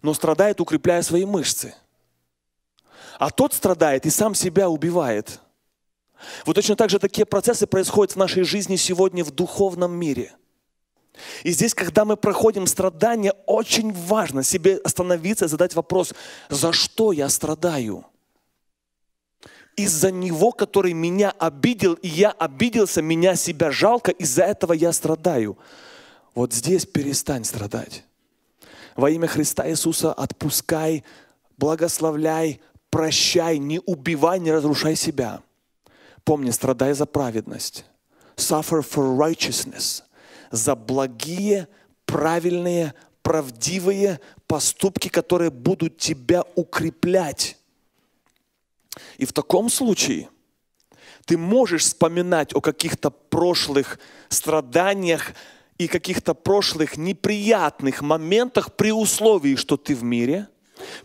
[0.01, 1.75] Но страдает, укрепляя свои мышцы.
[3.19, 5.39] А тот страдает и сам себя убивает.
[6.45, 10.33] Вот точно так же такие процессы происходят в нашей жизни сегодня в духовном мире.
[11.43, 16.13] И здесь, когда мы проходим страдания, очень важно себе остановиться и задать вопрос,
[16.49, 18.05] за что я страдаю?
[19.77, 25.57] Из-за него, который меня обидел, и я обиделся, меня себя жалко, из-за этого я страдаю.
[26.35, 28.03] Вот здесь перестань страдать.
[28.95, 31.03] Во имя Христа Иисуса отпускай,
[31.57, 32.59] благословляй,
[32.89, 35.41] прощай, не убивай, не разрушай себя.
[36.23, 37.85] Помни, страдай за праведность.
[38.35, 40.03] Suffer for righteousness.
[40.51, 41.67] За благие,
[42.05, 47.56] правильные, правдивые поступки, которые будут тебя укреплять
[49.17, 50.29] и в таком случае
[51.25, 55.33] ты можешь вспоминать о каких-то прошлых страданиях
[55.77, 60.47] и каких-то прошлых неприятных моментах при условии, что ты в мире,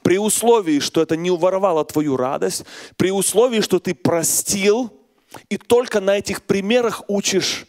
[0.03, 2.65] при условии, что это не уворовало твою радость,
[2.97, 4.93] при условии, что ты простил,
[5.49, 7.67] и только на этих примерах учишь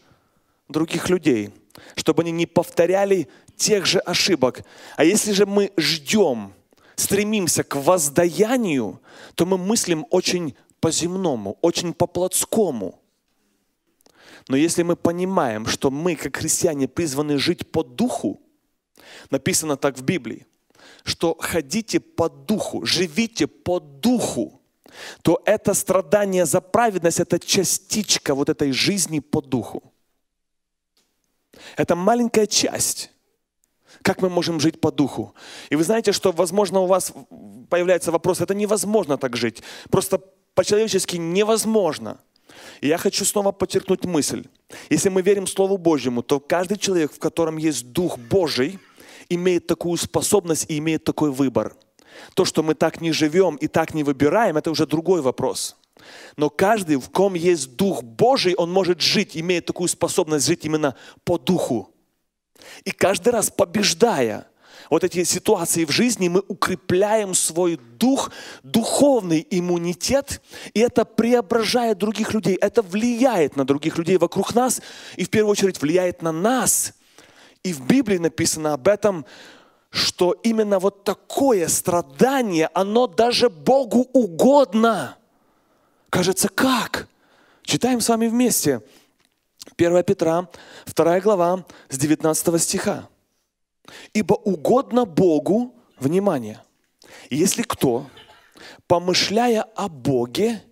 [0.70, 1.52] других людей,
[1.96, 4.64] чтобы они не повторяли тех же ошибок.
[4.96, 6.54] А если же мы ждем,
[6.96, 9.02] стремимся к воздаянию,
[9.36, 13.00] то мы мыслим очень по-земному, очень по-плотскому.
[14.48, 18.42] Но если мы понимаем, что мы, как христиане, призваны жить по духу,
[19.30, 20.46] написано так в Библии,
[21.04, 24.62] что ходите по духу, живите по духу,
[25.22, 29.94] то это страдание за праведность, это частичка вот этой жизни по духу.
[31.78, 33.12] Это маленькая часть.
[34.04, 35.34] Как мы можем жить по духу?
[35.72, 37.14] И вы знаете, что, возможно, у вас
[37.70, 39.64] появляется вопрос, это невозможно так жить.
[39.90, 40.22] Просто
[40.54, 42.20] по-человечески невозможно.
[42.82, 44.46] И я хочу снова подчеркнуть мысль.
[44.90, 48.78] Если мы верим Слову Божьему, то каждый человек, в котором есть Дух Божий,
[49.30, 51.76] имеет такую способность и имеет такой выбор.
[52.36, 55.78] То, что мы так не живем и так не выбираем, это уже другой вопрос.
[56.36, 60.96] Но каждый, в ком есть Дух Божий, он может жить, имеет такую способность жить именно
[61.24, 61.93] по Духу.
[62.84, 64.48] И каждый раз побеждая
[64.90, 68.32] вот эти ситуации в жизни, мы укрепляем свой дух,
[68.64, 70.42] духовный иммунитет,
[70.74, 74.82] и это преображает других людей, это влияет на других людей вокруг нас,
[75.16, 76.94] и в первую очередь влияет на нас.
[77.64, 79.26] И в Библии написано об этом,
[79.90, 85.18] что именно вот такое страдание, оно даже Богу угодно.
[86.10, 87.08] Кажется, как?
[87.64, 88.82] Читаем с вами вместе.
[89.78, 90.50] 1 Петра,
[90.86, 93.10] 2 глава, с 19 стиха.
[94.14, 96.62] «Ибо угодно Богу, внимание,
[97.30, 98.08] если кто,
[98.88, 100.64] помышляя о Боге,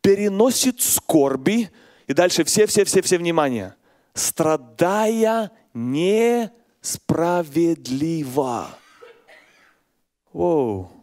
[0.00, 1.70] переносит скорби,
[2.06, 3.74] и дальше все-все-все-все внимание,
[4.14, 8.68] страдая несправедливо».
[10.32, 10.97] Воу.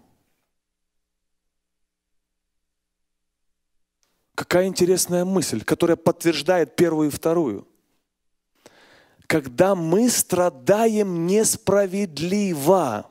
[4.36, 7.68] Какая интересная мысль, которая подтверждает первую и вторую.
[9.28, 13.10] когда мы страдаем несправедливо.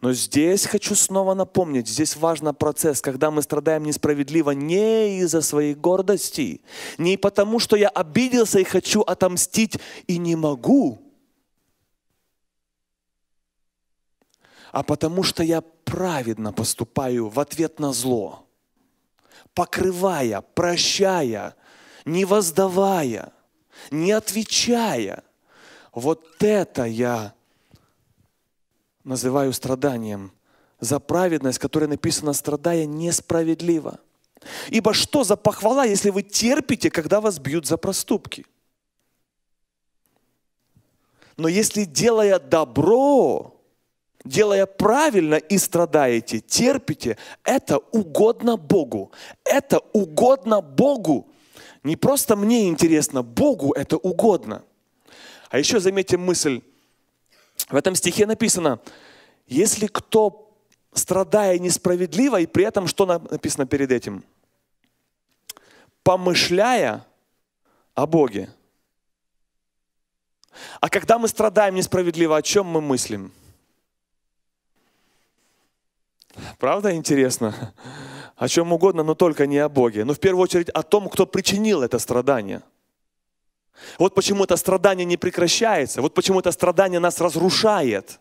[0.00, 5.74] Но здесь хочу снова напомнить, здесь важный процесс, когда мы страдаем несправедливо не из-за своей
[5.74, 6.60] гордости,
[6.98, 11.00] не потому, что я обиделся и хочу отомстить и не могу,
[14.72, 18.46] а потому что я праведно поступаю в ответ на зло,
[19.54, 21.54] покрывая, прощая,
[22.04, 23.32] не воздавая,
[23.90, 25.22] не отвечая.
[25.92, 27.34] Вот это я
[29.04, 30.32] называю страданием
[30.80, 34.00] за праведность, которая написана, страдая несправедливо.
[34.68, 38.46] Ибо что за похвала, если вы терпите, когда вас бьют за проступки?
[41.36, 43.61] Но если делая добро,
[44.24, 49.12] делая правильно и страдаете, терпите, это угодно Богу.
[49.44, 51.28] Это угодно Богу.
[51.82, 54.62] Не просто мне интересно, Богу это угодно.
[55.50, 56.62] А еще заметьте мысль,
[57.68, 58.80] в этом стихе написано,
[59.46, 60.56] если кто,
[60.94, 64.24] страдая несправедливо, и при этом что написано перед этим?
[66.02, 67.06] Помышляя
[67.94, 68.50] о Боге.
[70.80, 73.32] А когда мы страдаем несправедливо, о чем мы мыслим?
[76.58, 77.74] Правда интересно?
[78.36, 80.04] О чем угодно, но только не о Боге.
[80.04, 82.62] Но в первую очередь о том, кто причинил это страдание.
[83.98, 86.02] Вот почему это страдание не прекращается.
[86.02, 88.20] Вот почему это страдание нас разрушает.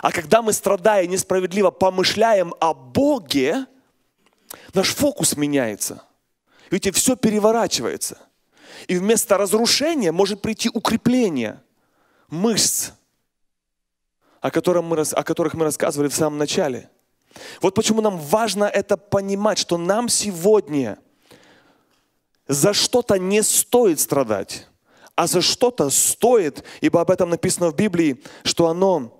[0.00, 3.66] А когда мы, страдая несправедливо, помышляем о Боге,
[4.74, 6.02] наш фокус меняется.
[6.70, 8.18] Видите, все переворачивается.
[8.86, 11.60] И вместо разрушения может прийти укрепление
[12.28, 12.92] мышц,
[14.42, 16.90] о, котором мы, о которых мы рассказывали в самом начале.
[17.62, 20.98] Вот почему нам важно это понимать, что нам сегодня
[22.48, 24.66] за что-то не стоит страдать,
[25.14, 29.18] а за что-то стоит, ибо об этом написано в Библии, что оно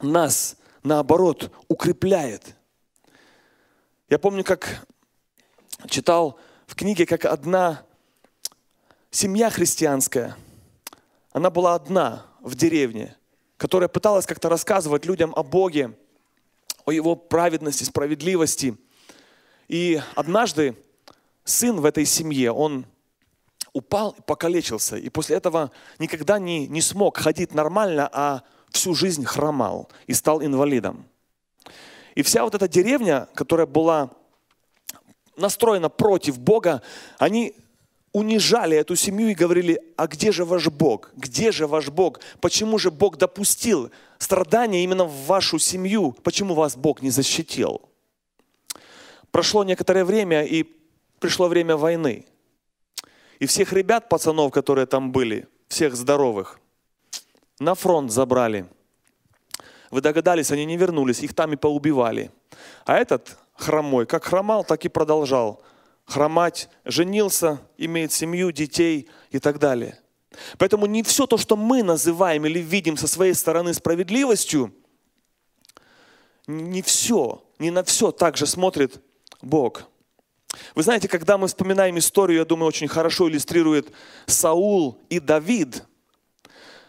[0.00, 2.56] нас, наоборот, укрепляет.
[4.08, 4.86] Я помню, как
[5.88, 7.82] читал в книге, как одна
[9.10, 10.36] семья христианская,
[11.32, 13.16] она была одна в деревне,
[13.60, 15.94] которая пыталась как-то рассказывать людям о Боге,
[16.86, 18.74] о Его праведности, справедливости.
[19.68, 20.78] И однажды
[21.44, 22.86] сын в этой семье, он
[23.74, 24.96] упал и покалечился.
[24.96, 30.42] И после этого никогда не, не смог ходить нормально, а всю жизнь хромал и стал
[30.42, 31.04] инвалидом.
[32.14, 34.10] И вся вот эта деревня, которая была
[35.36, 36.80] настроена против Бога,
[37.18, 37.54] они
[38.12, 41.10] унижали эту семью и говорили, а где же ваш Бог?
[41.16, 42.20] Где же ваш Бог?
[42.40, 46.12] Почему же Бог допустил страдания именно в вашу семью?
[46.22, 47.82] Почему вас Бог не защитил?
[49.30, 50.64] Прошло некоторое время, и
[51.20, 52.26] пришло время войны.
[53.38, 56.58] И всех ребят, пацанов, которые там были, всех здоровых,
[57.60, 58.66] на фронт забрали.
[59.90, 62.30] Вы догадались, они не вернулись, их там и поубивали.
[62.84, 65.62] А этот хромой, как хромал, так и продолжал
[66.10, 69.98] хромать, женился, имеет семью, детей и так далее.
[70.58, 74.74] Поэтому не все то, что мы называем или видим со своей стороны справедливостью,
[76.46, 79.00] не все, не на все также смотрит
[79.40, 79.84] Бог.
[80.74, 83.92] Вы знаете, когда мы вспоминаем историю, я думаю, очень хорошо иллюстрирует
[84.26, 85.84] Саул и Давид.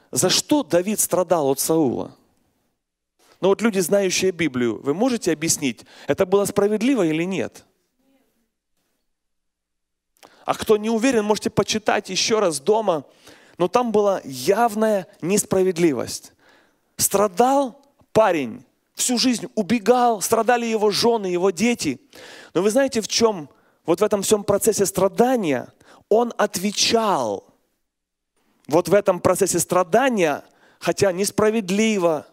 [0.09, 2.15] За что Давид страдал от Саула?
[3.39, 7.65] Но вот люди, знающие Библию, вы можете объяснить, это было справедливо или нет?
[10.45, 13.05] А кто не уверен, можете почитать еще раз дома.
[13.57, 16.33] Но там была явная несправедливость.
[16.97, 17.81] Страдал
[18.11, 18.63] парень,
[18.95, 22.01] всю жизнь убегал, страдали его жены, его дети.
[22.53, 23.49] Но вы знаете, в чем,
[23.85, 25.71] вот в этом всем процессе страдания,
[26.09, 27.45] он отвечал.
[28.67, 30.43] Вот в этом процессе страдания,
[30.79, 32.25] хотя несправедливо,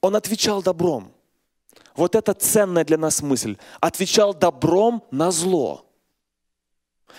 [0.00, 1.12] он отвечал добром.
[1.94, 3.56] Вот это ценная для нас мысль.
[3.80, 5.85] Отвечал добром на зло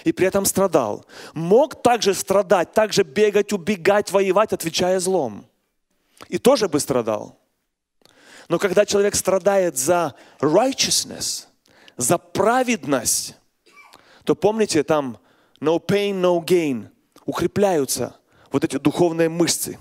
[0.03, 1.05] и при этом страдал.
[1.33, 5.45] Мог также страдать, также бегать, убегать, воевать, отвечая злом.
[6.29, 7.39] И тоже бы страдал.
[8.49, 11.45] Но когда человек страдает за righteousness,
[11.97, 13.35] за праведность,
[14.23, 15.17] то помните, там
[15.59, 16.89] no pain, no gain,
[17.25, 18.15] укрепляются
[18.51, 19.77] вот эти духовные мышцы.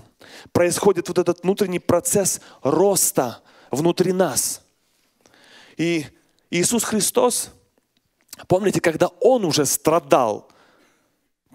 [0.51, 3.41] Происходит вот этот внутренний процесс роста
[3.71, 4.61] внутри нас.
[5.77, 6.05] И
[6.49, 7.51] Иисус Христос,
[8.47, 10.49] Помните, когда он уже страдал,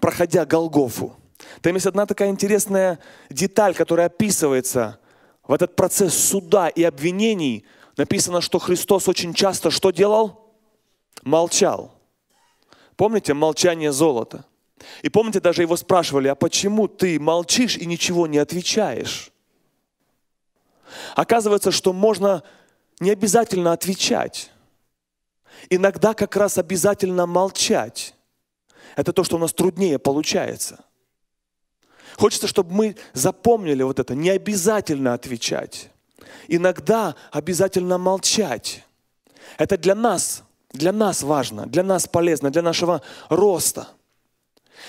[0.01, 1.15] проходя Голгофу?
[1.61, 4.99] Там есть одна такая интересная деталь, которая описывается
[5.43, 7.65] в этот процесс суда и обвинений.
[7.97, 10.55] Написано, что Христос очень часто что делал?
[11.23, 11.93] Молчал.
[12.95, 14.45] Помните молчание золота?
[15.01, 19.31] И помните, даже его спрашивали, а почему ты молчишь и ничего не отвечаешь?
[21.15, 22.43] Оказывается, что можно
[22.99, 24.51] не обязательно отвечать.
[25.69, 28.15] Иногда как раз обязательно молчать.
[28.95, 30.83] Это то, что у нас труднее получается.
[32.17, 34.15] Хочется, чтобы мы запомнили вот это.
[34.15, 35.89] Не обязательно отвечать.
[36.47, 38.83] Иногда обязательно молчать.
[39.57, 43.87] Это для нас, для нас важно, для нас полезно, для нашего роста.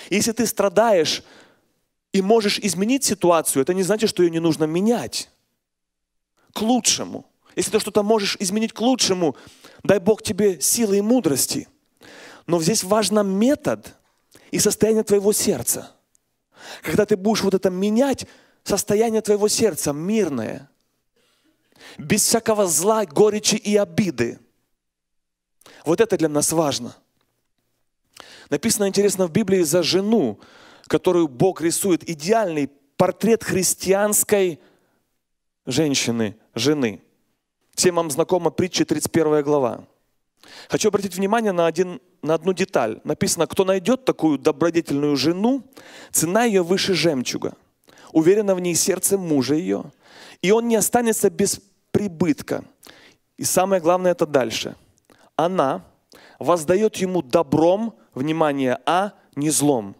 [0.09, 1.23] Если ты страдаешь
[2.11, 5.29] и можешь изменить ситуацию, это не значит, что ее не нужно менять
[6.53, 7.25] к лучшему.
[7.55, 9.35] Если ты что-то можешь изменить к лучшему,
[9.87, 11.67] дай Бог тебе силы и мудрости.
[12.47, 13.95] Но здесь важен метод
[14.51, 15.91] и состояние твоего сердца.
[16.81, 18.27] Когда ты будешь вот это менять,
[18.63, 20.69] состояние твоего сердца мирное,
[21.97, 24.39] без всякого зла, горечи и обиды.
[25.85, 26.95] Вот это для нас важно.
[28.49, 30.39] Написано интересно в Библии за жену,
[30.87, 34.59] которую Бог рисует, идеальный портрет христианской
[35.65, 37.01] женщины, жены.
[37.75, 39.83] Всем вам знакома притча 31 глава.
[40.69, 43.01] Хочу обратить внимание на, один, на одну деталь.
[43.03, 45.61] Написано, кто найдет такую добродетельную жену,
[46.09, 47.55] цена ее выше жемчуга.
[48.13, 49.91] Уверено в ней сердце мужа ее,
[50.41, 51.59] и он не останется без
[51.91, 52.63] прибытка.
[53.35, 54.77] И самое главное это дальше.
[55.35, 55.83] Она
[56.39, 59.97] воздает ему добром, внимание, а не злом.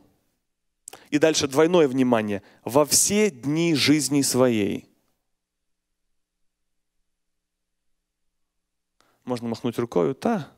[1.09, 2.41] И дальше двойное внимание.
[2.63, 4.87] Во все дни жизни своей.
[9.25, 10.51] Можно махнуть рукой, та,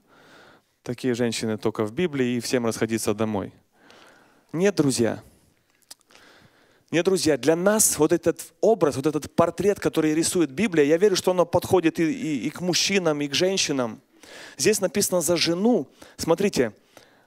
[0.84, 3.54] такие женщины только в Библии и всем расходиться домой.
[4.52, 5.24] Нет, друзья.
[6.92, 11.16] Нет, друзья, для нас вот этот образ, вот этот портрет, который рисует Библия, я верю,
[11.16, 14.02] что оно подходит и, и, и к мужчинам, и к женщинам.
[14.58, 15.88] Здесь написано за жену.
[16.18, 16.74] Смотрите,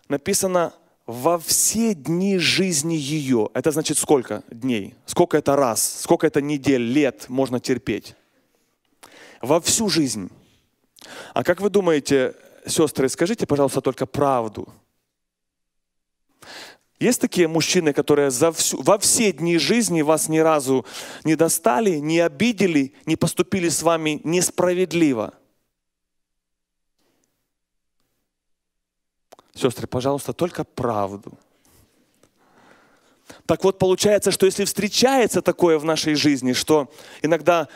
[0.08, 0.74] написано
[1.06, 3.48] во все дни жизни ее.
[3.54, 4.94] Это значит сколько дней?
[5.06, 6.00] Сколько это раз?
[6.02, 8.14] Сколько это недель, лет можно терпеть?
[9.40, 10.30] Во всю жизнь.
[11.34, 12.34] А как вы думаете,
[12.66, 14.72] сестры, скажите, пожалуйста, только правду.
[16.98, 20.84] Есть такие мужчины, которые за всю, во все дни жизни вас ни разу
[21.24, 25.32] не достали, не обидели, не поступили с вами несправедливо?
[29.54, 31.38] Сестры, пожалуйста, только правду.
[33.46, 36.92] Так вот, получается, что если встречается такое в нашей жизни, что
[37.22, 37.68] иногда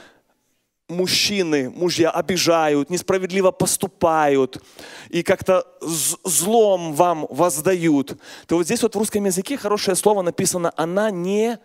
[0.89, 4.63] мужчины, мужья обижают, несправедливо поступают
[5.09, 10.73] и как-то злом вам воздают, то вот здесь вот в русском языке хорошее слово написано
[10.77, 11.59] «она не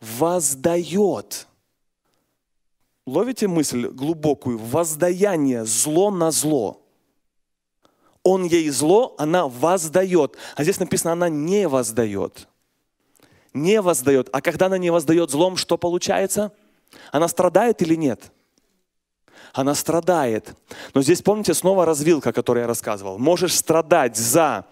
[0.00, 1.46] воздает».
[3.06, 4.58] Ловите мысль глубокую?
[4.58, 6.80] Воздаяние, зло на зло.
[8.22, 10.36] Он ей зло, она воздает.
[10.56, 12.48] А здесь написано, она не воздает.
[13.52, 14.30] Не воздает.
[14.32, 16.52] А когда она не воздает злом, что получается?
[17.12, 18.32] Она страдает или нет?
[19.52, 20.56] она страдает.
[20.94, 23.18] Но здесь, помните, снова развилка, которую я рассказывал.
[23.18, 24.66] Можешь страдать за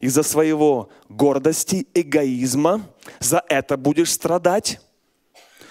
[0.00, 2.82] из-за своего гордости, эгоизма,
[3.18, 4.80] за это будешь страдать.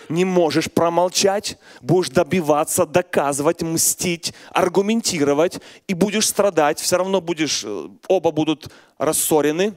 [0.07, 7.89] Не можешь промолчать, будешь добиваться, доказывать, мстить, аргументировать и будешь страдать, все равно будешь, э,
[8.07, 9.73] оба будут рассорены.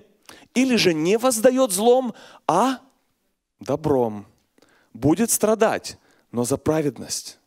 [0.54, 2.14] Или же не воздает злом,
[2.46, 2.78] а
[3.58, 4.26] добром.
[4.92, 5.98] Будет страдать,
[6.32, 7.38] но за праведность.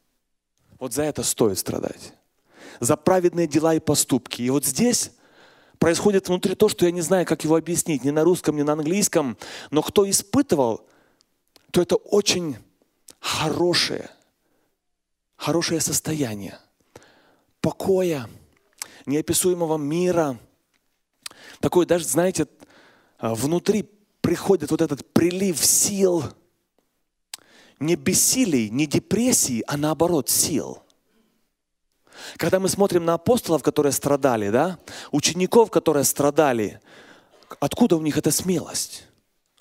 [0.79, 2.13] Вот за это стоит страдать.
[2.79, 4.41] За праведные дела и поступки.
[4.41, 5.11] И вот здесь
[5.77, 8.73] происходит внутри то, что я не знаю, как его объяснить, ни на русском, ни на
[8.73, 9.37] английском,
[9.69, 10.87] но кто испытывал,
[11.71, 12.57] то это очень
[13.19, 14.09] хорошее,
[15.35, 16.59] хорошее состояние
[17.61, 18.27] покоя,
[19.05, 20.39] неописуемого мира.
[21.59, 22.47] Такой даже, знаете,
[23.19, 23.87] внутри
[24.21, 26.23] приходит вот этот прилив сил–
[27.81, 30.83] не бессилий, не депрессии, а наоборот сил.
[32.37, 34.77] Когда мы смотрим на апостолов, которые страдали, да,
[35.11, 36.79] учеников, которые страдали,
[37.59, 39.07] откуда у них эта смелость?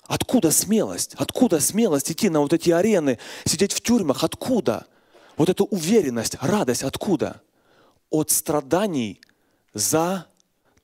[0.03, 1.15] Откуда смелость?
[1.15, 4.23] Откуда смелость идти на вот эти арены, сидеть в тюрьмах?
[4.23, 4.85] Откуда?
[5.37, 7.41] Вот эта уверенность, радость, откуда?
[8.09, 9.21] От страданий
[9.73, 10.27] за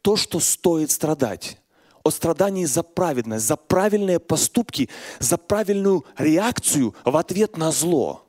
[0.01, 1.59] то, что стоит страдать
[2.07, 4.89] о страдании за праведность, за правильные поступки,
[5.19, 8.23] за правильную реакцию в ответ на зло.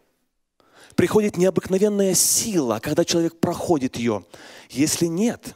[0.95, 4.25] Приходит необыкновенная сила, когда человек проходит ее.
[4.69, 5.55] Если нет,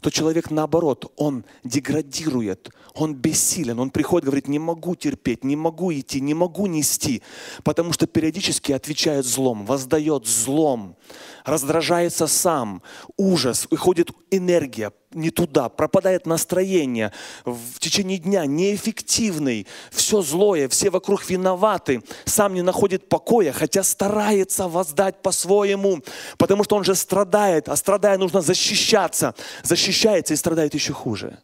[0.00, 5.92] то человек наоборот, он деградирует, он бессилен, он приходит, говорит, не могу терпеть, не могу
[5.92, 7.22] идти, не могу нести,
[7.64, 10.96] потому что периодически отвечает злом, воздает злом,
[11.44, 12.82] раздражается сам,
[13.16, 17.12] ужас, выходит энергия, не туда, пропадает настроение,
[17.44, 24.68] в течение дня неэффективный, все злое, все вокруг виноваты, сам не находит покоя, хотя старается
[24.68, 26.02] воздать по-своему,
[26.38, 31.38] потому что он же страдает, а страдая нужно защищаться, защищается и страдает еще хуже.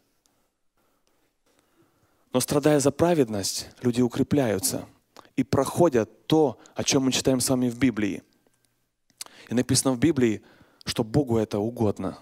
[2.33, 4.85] Но страдая за праведность, люди укрепляются
[5.35, 8.23] и проходят то, о чем мы читаем с вами в Библии.
[9.53, 10.41] И написано в Библии,
[10.83, 12.17] что Богу это угодно.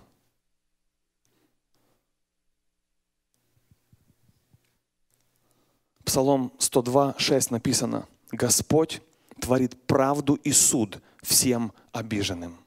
[6.04, 9.02] Псалом 102, 6 написано, Господь
[9.40, 12.60] творит правду и суд всем обиженным.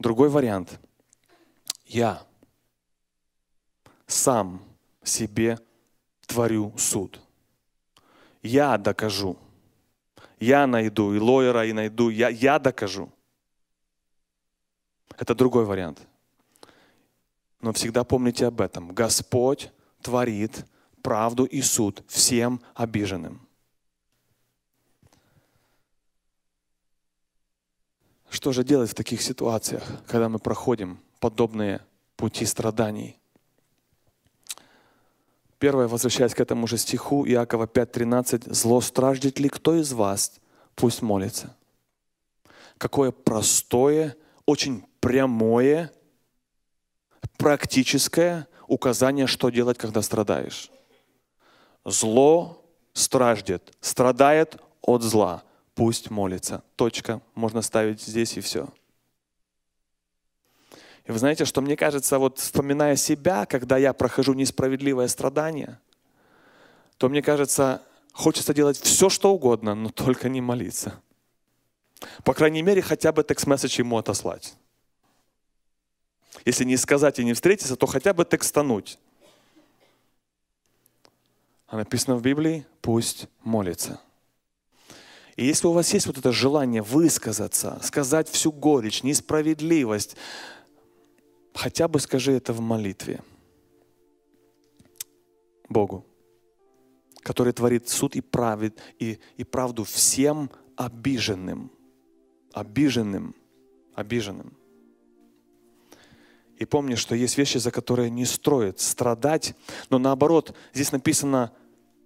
[0.00, 0.80] Другой вариант.
[1.84, 2.26] Я
[4.08, 4.60] сам
[5.04, 5.60] себе
[6.26, 7.20] творю суд.
[8.48, 9.36] Я докажу.
[10.40, 12.08] Я найду и лоера, и найду.
[12.08, 13.12] Я, я докажу.
[15.18, 16.00] Это другой вариант.
[17.60, 18.94] Но всегда помните об этом.
[18.94, 19.70] Господь
[20.00, 20.64] творит
[21.02, 23.46] правду и суд всем обиженным.
[28.30, 31.80] Что же делать в таких ситуациях, когда мы проходим подобные
[32.16, 33.17] пути страданий?
[35.58, 40.40] Первое, возвращаясь к этому же стиху, Иакова 5.13, «Зло страждет ли кто из вас?
[40.74, 41.56] Пусть молится».
[42.78, 45.92] Какое простое, очень прямое,
[47.36, 50.70] практическое указание, что делать, когда страдаешь.
[51.84, 55.42] Зло страждет, страдает от зла.
[55.74, 56.62] Пусть молится.
[56.76, 57.20] Точка.
[57.34, 58.68] Можно ставить здесь и все.
[61.08, 65.80] И вы знаете, что мне кажется, вот вспоминая себя, когда я прохожу несправедливое страдание,
[66.98, 67.82] то мне кажется,
[68.12, 71.00] хочется делать все, что угодно, но только не молиться.
[72.24, 74.54] По крайней мере, хотя бы текст-месседж ему отослать.
[76.44, 78.98] Если не сказать и не встретиться, то хотя бы текстануть.
[81.68, 83.98] А написано в Библии, пусть молится.
[85.36, 90.14] И если у вас есть вот это желание высказаться, сказать всю горечь, несправедливость,
[91.58, 93.20] Хотя бы скажи это в молитве
[95.68, 96.06] Богу,
[97.22, 101.72] который творит суд и, правит, и, и правду всем обиженным.
[102.52, 103.34] Обиженным.
[103.96, 104.52] Обиженным.
[106.58, 109.56] И помни, что есть вещи, за которые не строят страдать,
[109.90, 111.52] но наоборот, здесь написано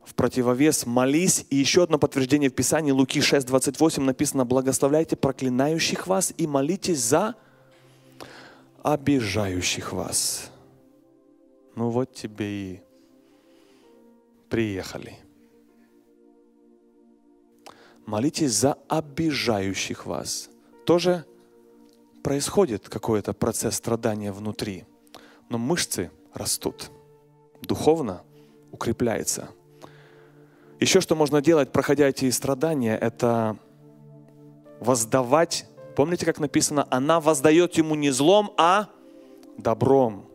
[0.03, 1.45] в противовес «молись».
[1.51, 7.01] И еще одно подтверждение в Писании, Луки 6, 28 написано «благословляйте проклинающих вас и молитесь
[7.01, 7.35] за
[8.83, 10.51] обижающих вас.
[11.77, 12.83] Ну вот тебе и
[14.51, 15.17] приехали.
[18.05, 20.51] Молитесь за обижающих вас.
[20.85, 21.25] Тоже
[22.25, 24.85] происходит какой-то процесс страдания внутри,
[25.49, 26.91] но мышцы растут,
[27.63, 28.23] духовно
[28.73, 29.49] укрепляется.
[30.81, 33.57] Еще что можно делать, проходя эти страдания, это
[34.81, 38.89] воздавать Помните, как написано, она воздает ему не злом, а
[39.59, 40.27] добром.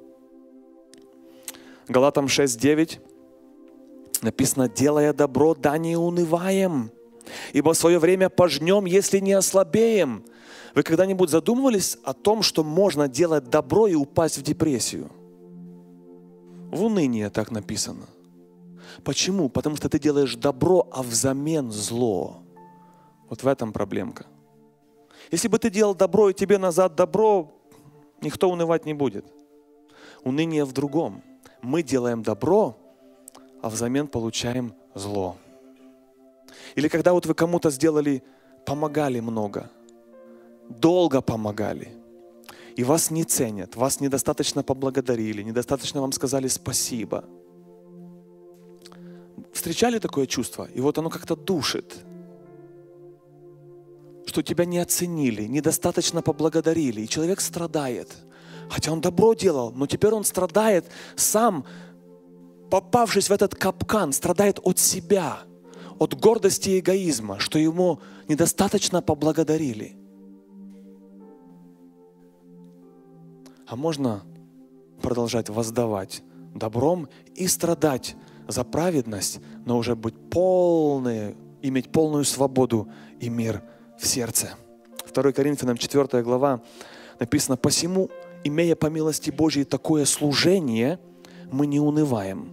[1.88, 3.00] Галатам 6.9
[4.22, 6.92] написано, делая добро, да не унываем,
[7.54, 10.24] ибо свое время пожнем, если не ослабеем.
[10.76, 15.10] Вы когда-нибудь задумывались о том, что можно делать добро и упасть в депрессию?
[16.72, 18.06] В уныние так написано.
[19.04, 19.50] Почему?
[19.50, 22.44] Потому что ты делаешь добро, а взамен зло.
[23.30, 24.26] Вот в этом проблемка.
[25.32, 27.52] Если бы ты делал добро и тебе назад добро,
[28.22, 29.26] никто унывать не будет.
[30.24, 31.22] Уныние в другом.
[31.62, 32.78] Мы делаем добро,
[33.62, 35.36] а взамен получаем зло.
[36.76, 38.24] Или когда вот вы кому-то сделали,
[38.66, 39.70] помогали много,
[40.70, 41.90] долго помогали,
[42.76, 47.26] и вас не ценят, вас недостаточно поблагодарили, недостаточно вам сказали спасибо.
[49.52, 50.68] Встречали такое чувство?
[50.74, 51.98] И вот оно как-то душит–
[54.28, 58.14] что тебя не оценили, недостаточно поблагодарили, и человек страдает.
[58.70, 61.66] Хотя он добро делал, но теперь он страдает сам,
[62.70, 65.40] попавшись в этот капкан, страдает от себя,
[65.98, 69.96] от гордости и эгоизма, что ему недостаточно поблагодарили.
[73.66, 74.24] А можно
[75.02, 76.22] продолжать воздавать
[76.54, 78.18] добром и страдать
[78.50, 82.90] за праведность, но уже быть полной, иметь полную свободу
[83.22, 83.64] и мир
[84.00, 84.56] в сердце.
[85.14, 86.62] 2 Коринфянам 4 глава
[87.20, 88.10] написано, «Посему,
[88.44, 91.00] имея по милости Божьей такое служение,
[91.52, 92.52] мы не унываем».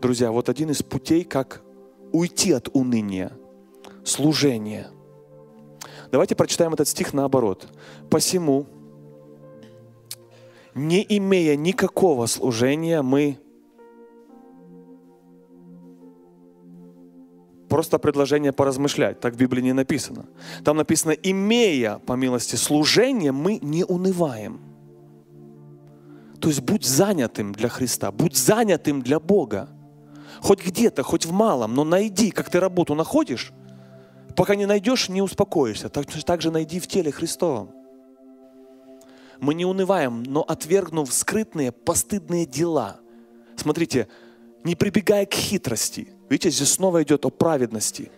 [0.00, 1.62] Друзья, вот один из путей, как
[2.12, 3.32] уйти от уныния–
[4.04, 4.88] служение.
[6.10, 7.68] Давайте прочитаем этот стих наоборот.
[8.08, 8.66] «Посему,
[10.74, 13.38] не имея никакого служения, мы
[17.68, 19.20] Просто предложение поразмышлять.
[19.20, 20.26] Так в Библии не написано.
[20.64, 24.60] Там написано, имея по милости служение, мы не унываем.
[26.40, 29.68] То есть будь занятым для Христа, будь занятым для Бога.
[30.40, 33.52] Хоть где-то, хоть в малом, но найди, как ты работу находишь.
[34.36, 35.88] Пока не найдешь, не успокоишься.
[35.88, 37.72] Так, так же найди в теле Христовом.
[39.40, 43.00] Мы не унываем, но отвергнув скрытные, постыдные дела.
[43.56, 44.08] Смотрите,
[44.68, 48.10] не прибегая к хитрости– Видите, здесь снова идет о праведности.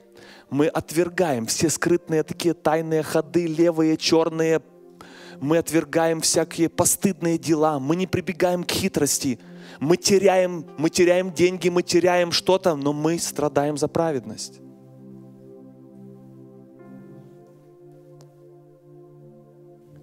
[0.50, 4.62] Мы отвергаем все скрытные такие тайные ходы, левые, черные.
[5.40, 7.78] Мы отвергаем всякие постыдные дела.
[7.78, 9.38] Мы не прибегаем к хитрости.
[9.78, 14.60] Мы теряем, мы теряем деньги, мы теряем что-то, но мы страдаем за праведность.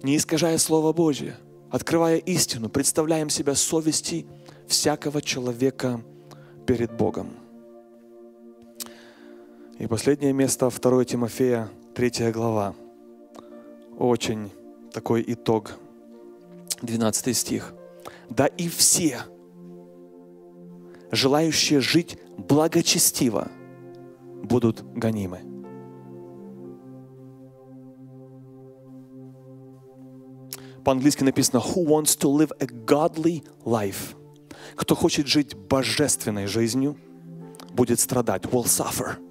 [0.02, 1.36] Не искажая Слово Божье,
[1.70, 4.26] открывая истину, представляем себя совести
[4.66, 6.02] всякого человека
[6.68, 7.28] перед Богом.
[9.78, 12.74] И последнее место 2 Тимофея, 3 глава.
[13.98, 14.50] Очень
[14.92, 15.78] такой итог.
[16.82, 17.72] 12 стих.
[18.28, 19.20] Да и все,
[21.10, 23.48] желающие жить благочестиво,
[24.42, 25.40] будут гонимы.
[30.84, 34.17] По-английски написано «Who wants to live a godly life?»
[34.74, 36.96] Кто хочет жить божественной жизнью,
[37.72, 39.16] будет страдать, will suffer–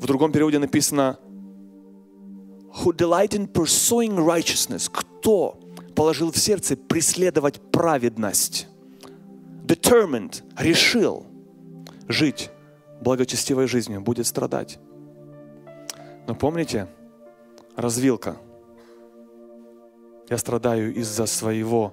[0.00, 1.18] В другом переводе написано
[2.82, 4.90] who delight in pursuing righteousness.
[4.90, 5.60] Кто
[5.94, 8.66] положил в сердце преследовать праведность.
[9.66, 11.26] Determined, решил
[12.08, 12.50] жить
[13.02, 14.78] благочестивой жизнью, будет страдать.
[16.26, 16.88] Но помните,
[17.76, 18.38] развилка.
[20.30, 21.92] Я страдаю из-за своего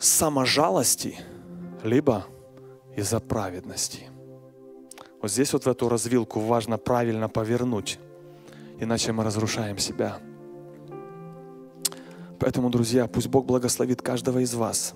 [0.00, 1.16] саможалости,
[1.84, 2.26] либо
[2.96, 4.10] из-за праведности.
[5.20, 8.00] Вот здесь вот в эту развилку важно правильно повернуть,
[8.80, 10.18] иначе мы разрушаем себя.
[12.40, 14.94] Поэтому, друзья, пусть Бог благословит каждого из вас,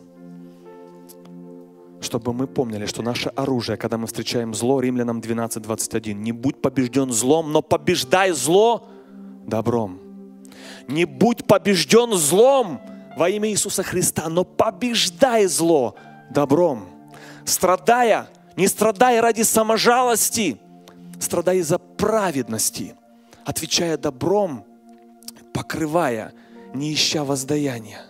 [2.01, 7.13] чтобы мы помнили, что наше оружие, когда мы встречаем зло, Римлянам 12:21, не будь побежден
[7.13, 8.89] злом, но побеждай зло
[9.47, 10.06] добром.
[10.89, 12.81] Не будь побежден злом
[13.17, 15.97] во имя Иисуса Христа, но побеждай зло
[16.31, 16.89] добром.
[17.45, 20.59] Страдая, не страдай ради саможалости,
[21.21, 22.95] страдай из-за праведности,
[23.45, 24.65] отвечая добром,
[25.53, 26.33] покрывая,
[26.75, 28.03] не ища воздаяния.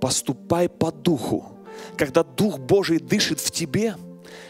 [0.00, 1.46] Поступай по духу.
[1.96, 3.96] Когда Дух Божий дышит в тебе,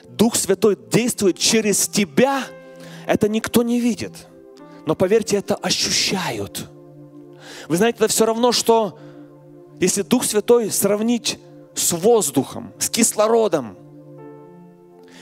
[0.08, 2.44] Дух Святой действует через тебя,
[3.06, 4.26] это никто не видит.
[4.86, 6.68] Но поверьте, это ощущают.
[7.68, 8.98] Вы знаете, это все равно, что
[9.80, 11.38] если Дух Святой сравнить
[11.74, 13.76] с воздухом, с кислородом,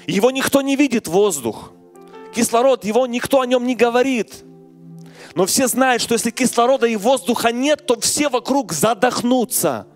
[0.06, 1.72] его никто не видит, воздух.
[2.34, 4.44] Кислород, его никто о нем не говорит.
[5.34, 9.86] Но все знают, что если кислорода и воздуха нет, то все вокруг задохнутся.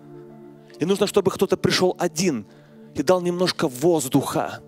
[0.79, 2.47] И нужно, чтобы кто-то пришел один
[2.95, 4.61] и дал немножко воздуха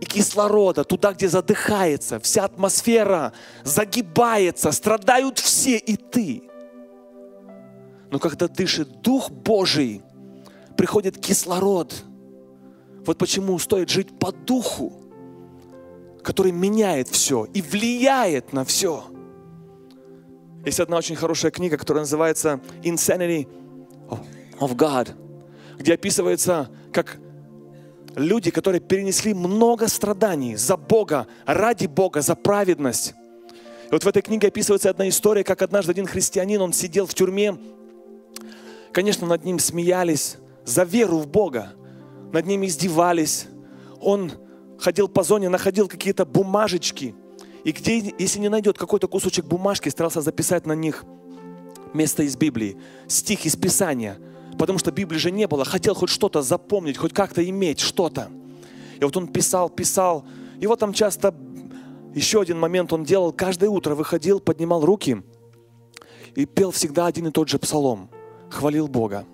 [0.00, 6.42] и кислорода туда, где задыхается, вся атмосфера загибается, страдают все, и ты.
[8.14, 10.00] Но когда дышит Дух Божий,
[10.76, 11.92] приходит кислород–
[13.06, 14.92] вот почему стоит жить по духу,
[16.22, 19.04] который меняет все и влияет на все.
[20.64, 23.46] Есть одна очень хорошая книга, которая называется Insanity
[24.58, 25.10] of God,
[25.78, 27.18] где описывается, как
[28.16, 33.12] люди, которые перенесли много страданий за Бога, ради Бога, за праведность.
[33.88, 37.12] И вот в этой книге описывается одна история, как однажды один христианин, он сидел в
[37.12, 37.58] тюрьме,
[38.94, 41.72] конечно, над ним смеялись за веру в Бога,
[42.32, 43.46] над ними издевались.
[44.00, 44.32] Он
[44.78, 47.14] ходил по зоне, находил какие-то бумажечки.
[47.64, 51.04] И где, если не найдет какой-то кусочек бумажки, старался записать на них
[51.92, 52.76] место из Библии,
[53.08, 54.18] стих из Писания.
[54.58, 55.64] Потому что Библии же не было.
[55.64, 58.30] Хотел хоть что-то запомнить, хоть как-то иметь что-то.
[59.00, 60.24] И вот он писал, писал.
[60.60, 61.34] И вот там часто
[62.14, 63.32] еще один момент он делал.
[63.32, 65.22] Каждое утро выходил, поднимал руки
[66.36, 68.10] и пел всегда один и тот же псалом.
[68.54, 69.26] Хвалил Бога.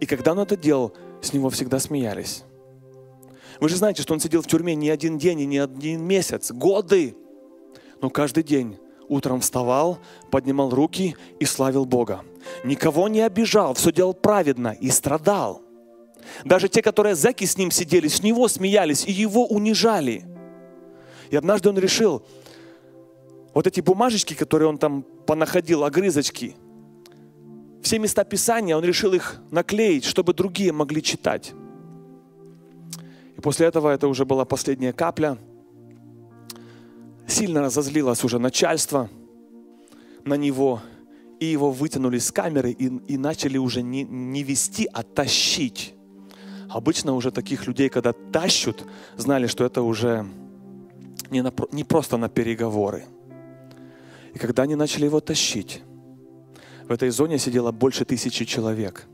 [0.00, 0.92] И когда он это делал,
[1.22, 2.44] с него всегда смеялись.
[3.58, 6.52] Вы же знаете, что он сидел в тюрьме не один день и не один месяц,
[6.52, 7.16] годы.
[8.02, 8.76] Но каждый день
[9.08, 9.98] утром вставал,
[10.30, 12.20] поднимал руки и славил Бога.
[12.64, 15.62] Никого не обижал, все делал праведно и страдал.
[16.44, 20.22] Даже те, которые зэки с ним сидели, с него смеялись и его унижали.
[21.30, 22.26] И однажды он решил,
[23.54, 26.56] вот эти бумажечки, которые он там понаходил, огрызочки,
[27.84, 31.52] все места Писания, он решил их наклеить, чтобы другие могли читать.
[33.36, 35.36] И после этого это уже была последняя капля.
[37.26, 39.10] Сильно разозлилось уже начальство
[40.24, 40.80] на него,
[41.40, 45.94] и его вытянули с камеры и, и начали уже не, не вести, а тащить.
[46.70, 48.86] Обычно уже таких людей, когда тащут,
[49.18, 50.26] знали, что это уже
[51.30, 53.04] не, на, не просто на переговоры.
[54.32, 55.82] И когда они начали его тащить,
[56.88, 59.06] в этой зоне сидело больше тысячи человек.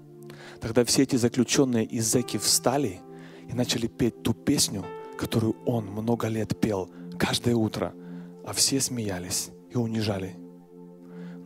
[0.61, 3.01] Тогда все эти заключенные из зэки встали
[3.49, 4.85] и начали петь ту песню,
[5.17, 7.95] которую он много лет пел каждое утро,
[8.45, 10.37] а все смеялись и унижали.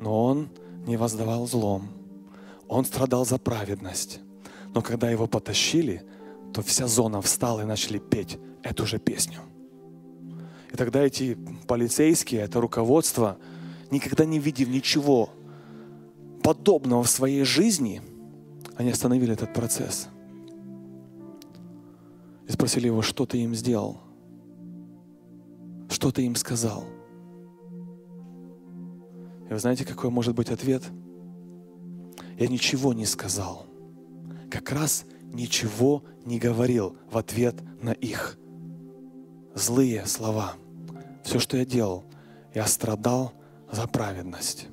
[0.01, 0.49] Но он
[0.87, 1.89] не воздавал злом.
[2.69, 4.21] Он страдал за праведность.
[4.75, 6.03] Но когда его потащили,
[6.53, 9.41] то вся зона встала и начали петь эту же песню.
[10.73, 13.37] И тогда эти полицейские, это руководство,
[13.91, 15.31] никогда не видев ничего
[16.45, 18.03] подобного в своей жизни,
[18.77, 20.09] они остановили этот процесс.
[22.47, 23.99] И спросили его, что ты им сделал?
[25.89, 26.85] Что ты им сказал?
[29.49, 30.83] И вы знаете, какой может быть ответ?
[32.39, 33.67] Я ничего не сказал.
[34.51, 38.39] Как раз ничего не говорил в ответ на их
[39.55, 40.57] злые слова.
[41.23, 42.05] Все, что я делал,
[42.55, 43.33] я страдал
[43.73, 44.69] за праведность.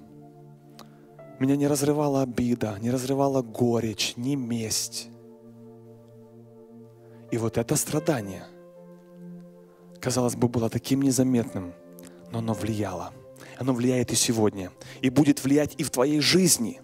[1.42, 5.10] Меня не разрывала обида, не разрывала горечь, ни месть.
[7.32, 8.44] И вот это страдание,
[10.00, 11.74] казалось бы, было таким незаметным,
[12.32, 13.12] но оно влияло.
[13.58, 14.72] Оно влияет и сегодня.
[15.02, 16.80] И будет влиять и в твоей жизни,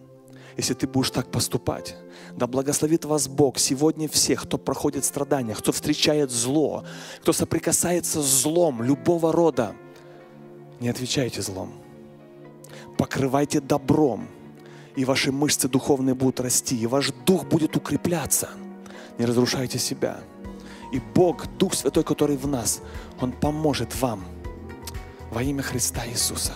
[0.57, 1.95] если ты будешь так поступать.
[2.35, 6.83] Да благословит вас Бог сегодня всех, кто проходит страдания, кто встречает зло,
[7.21, 9.75] кто соприкасается с злом любого рода.
[10.79, 11.73] Не отвечайте злом.
[12.97, 14.27] Покрывайте добром,
[14.97, 18.49] и ваши мышцы духовные будут расти, и ваш дух будет укрепляться.
[19.19, 20.17] Не разрушайте себя.
[20.91, 22.81] И Бог, Дух Святой, который в нас,
[23.21, 24.23] Он поможет вам
[25.31, 26.53] во имя Христа Иисуса.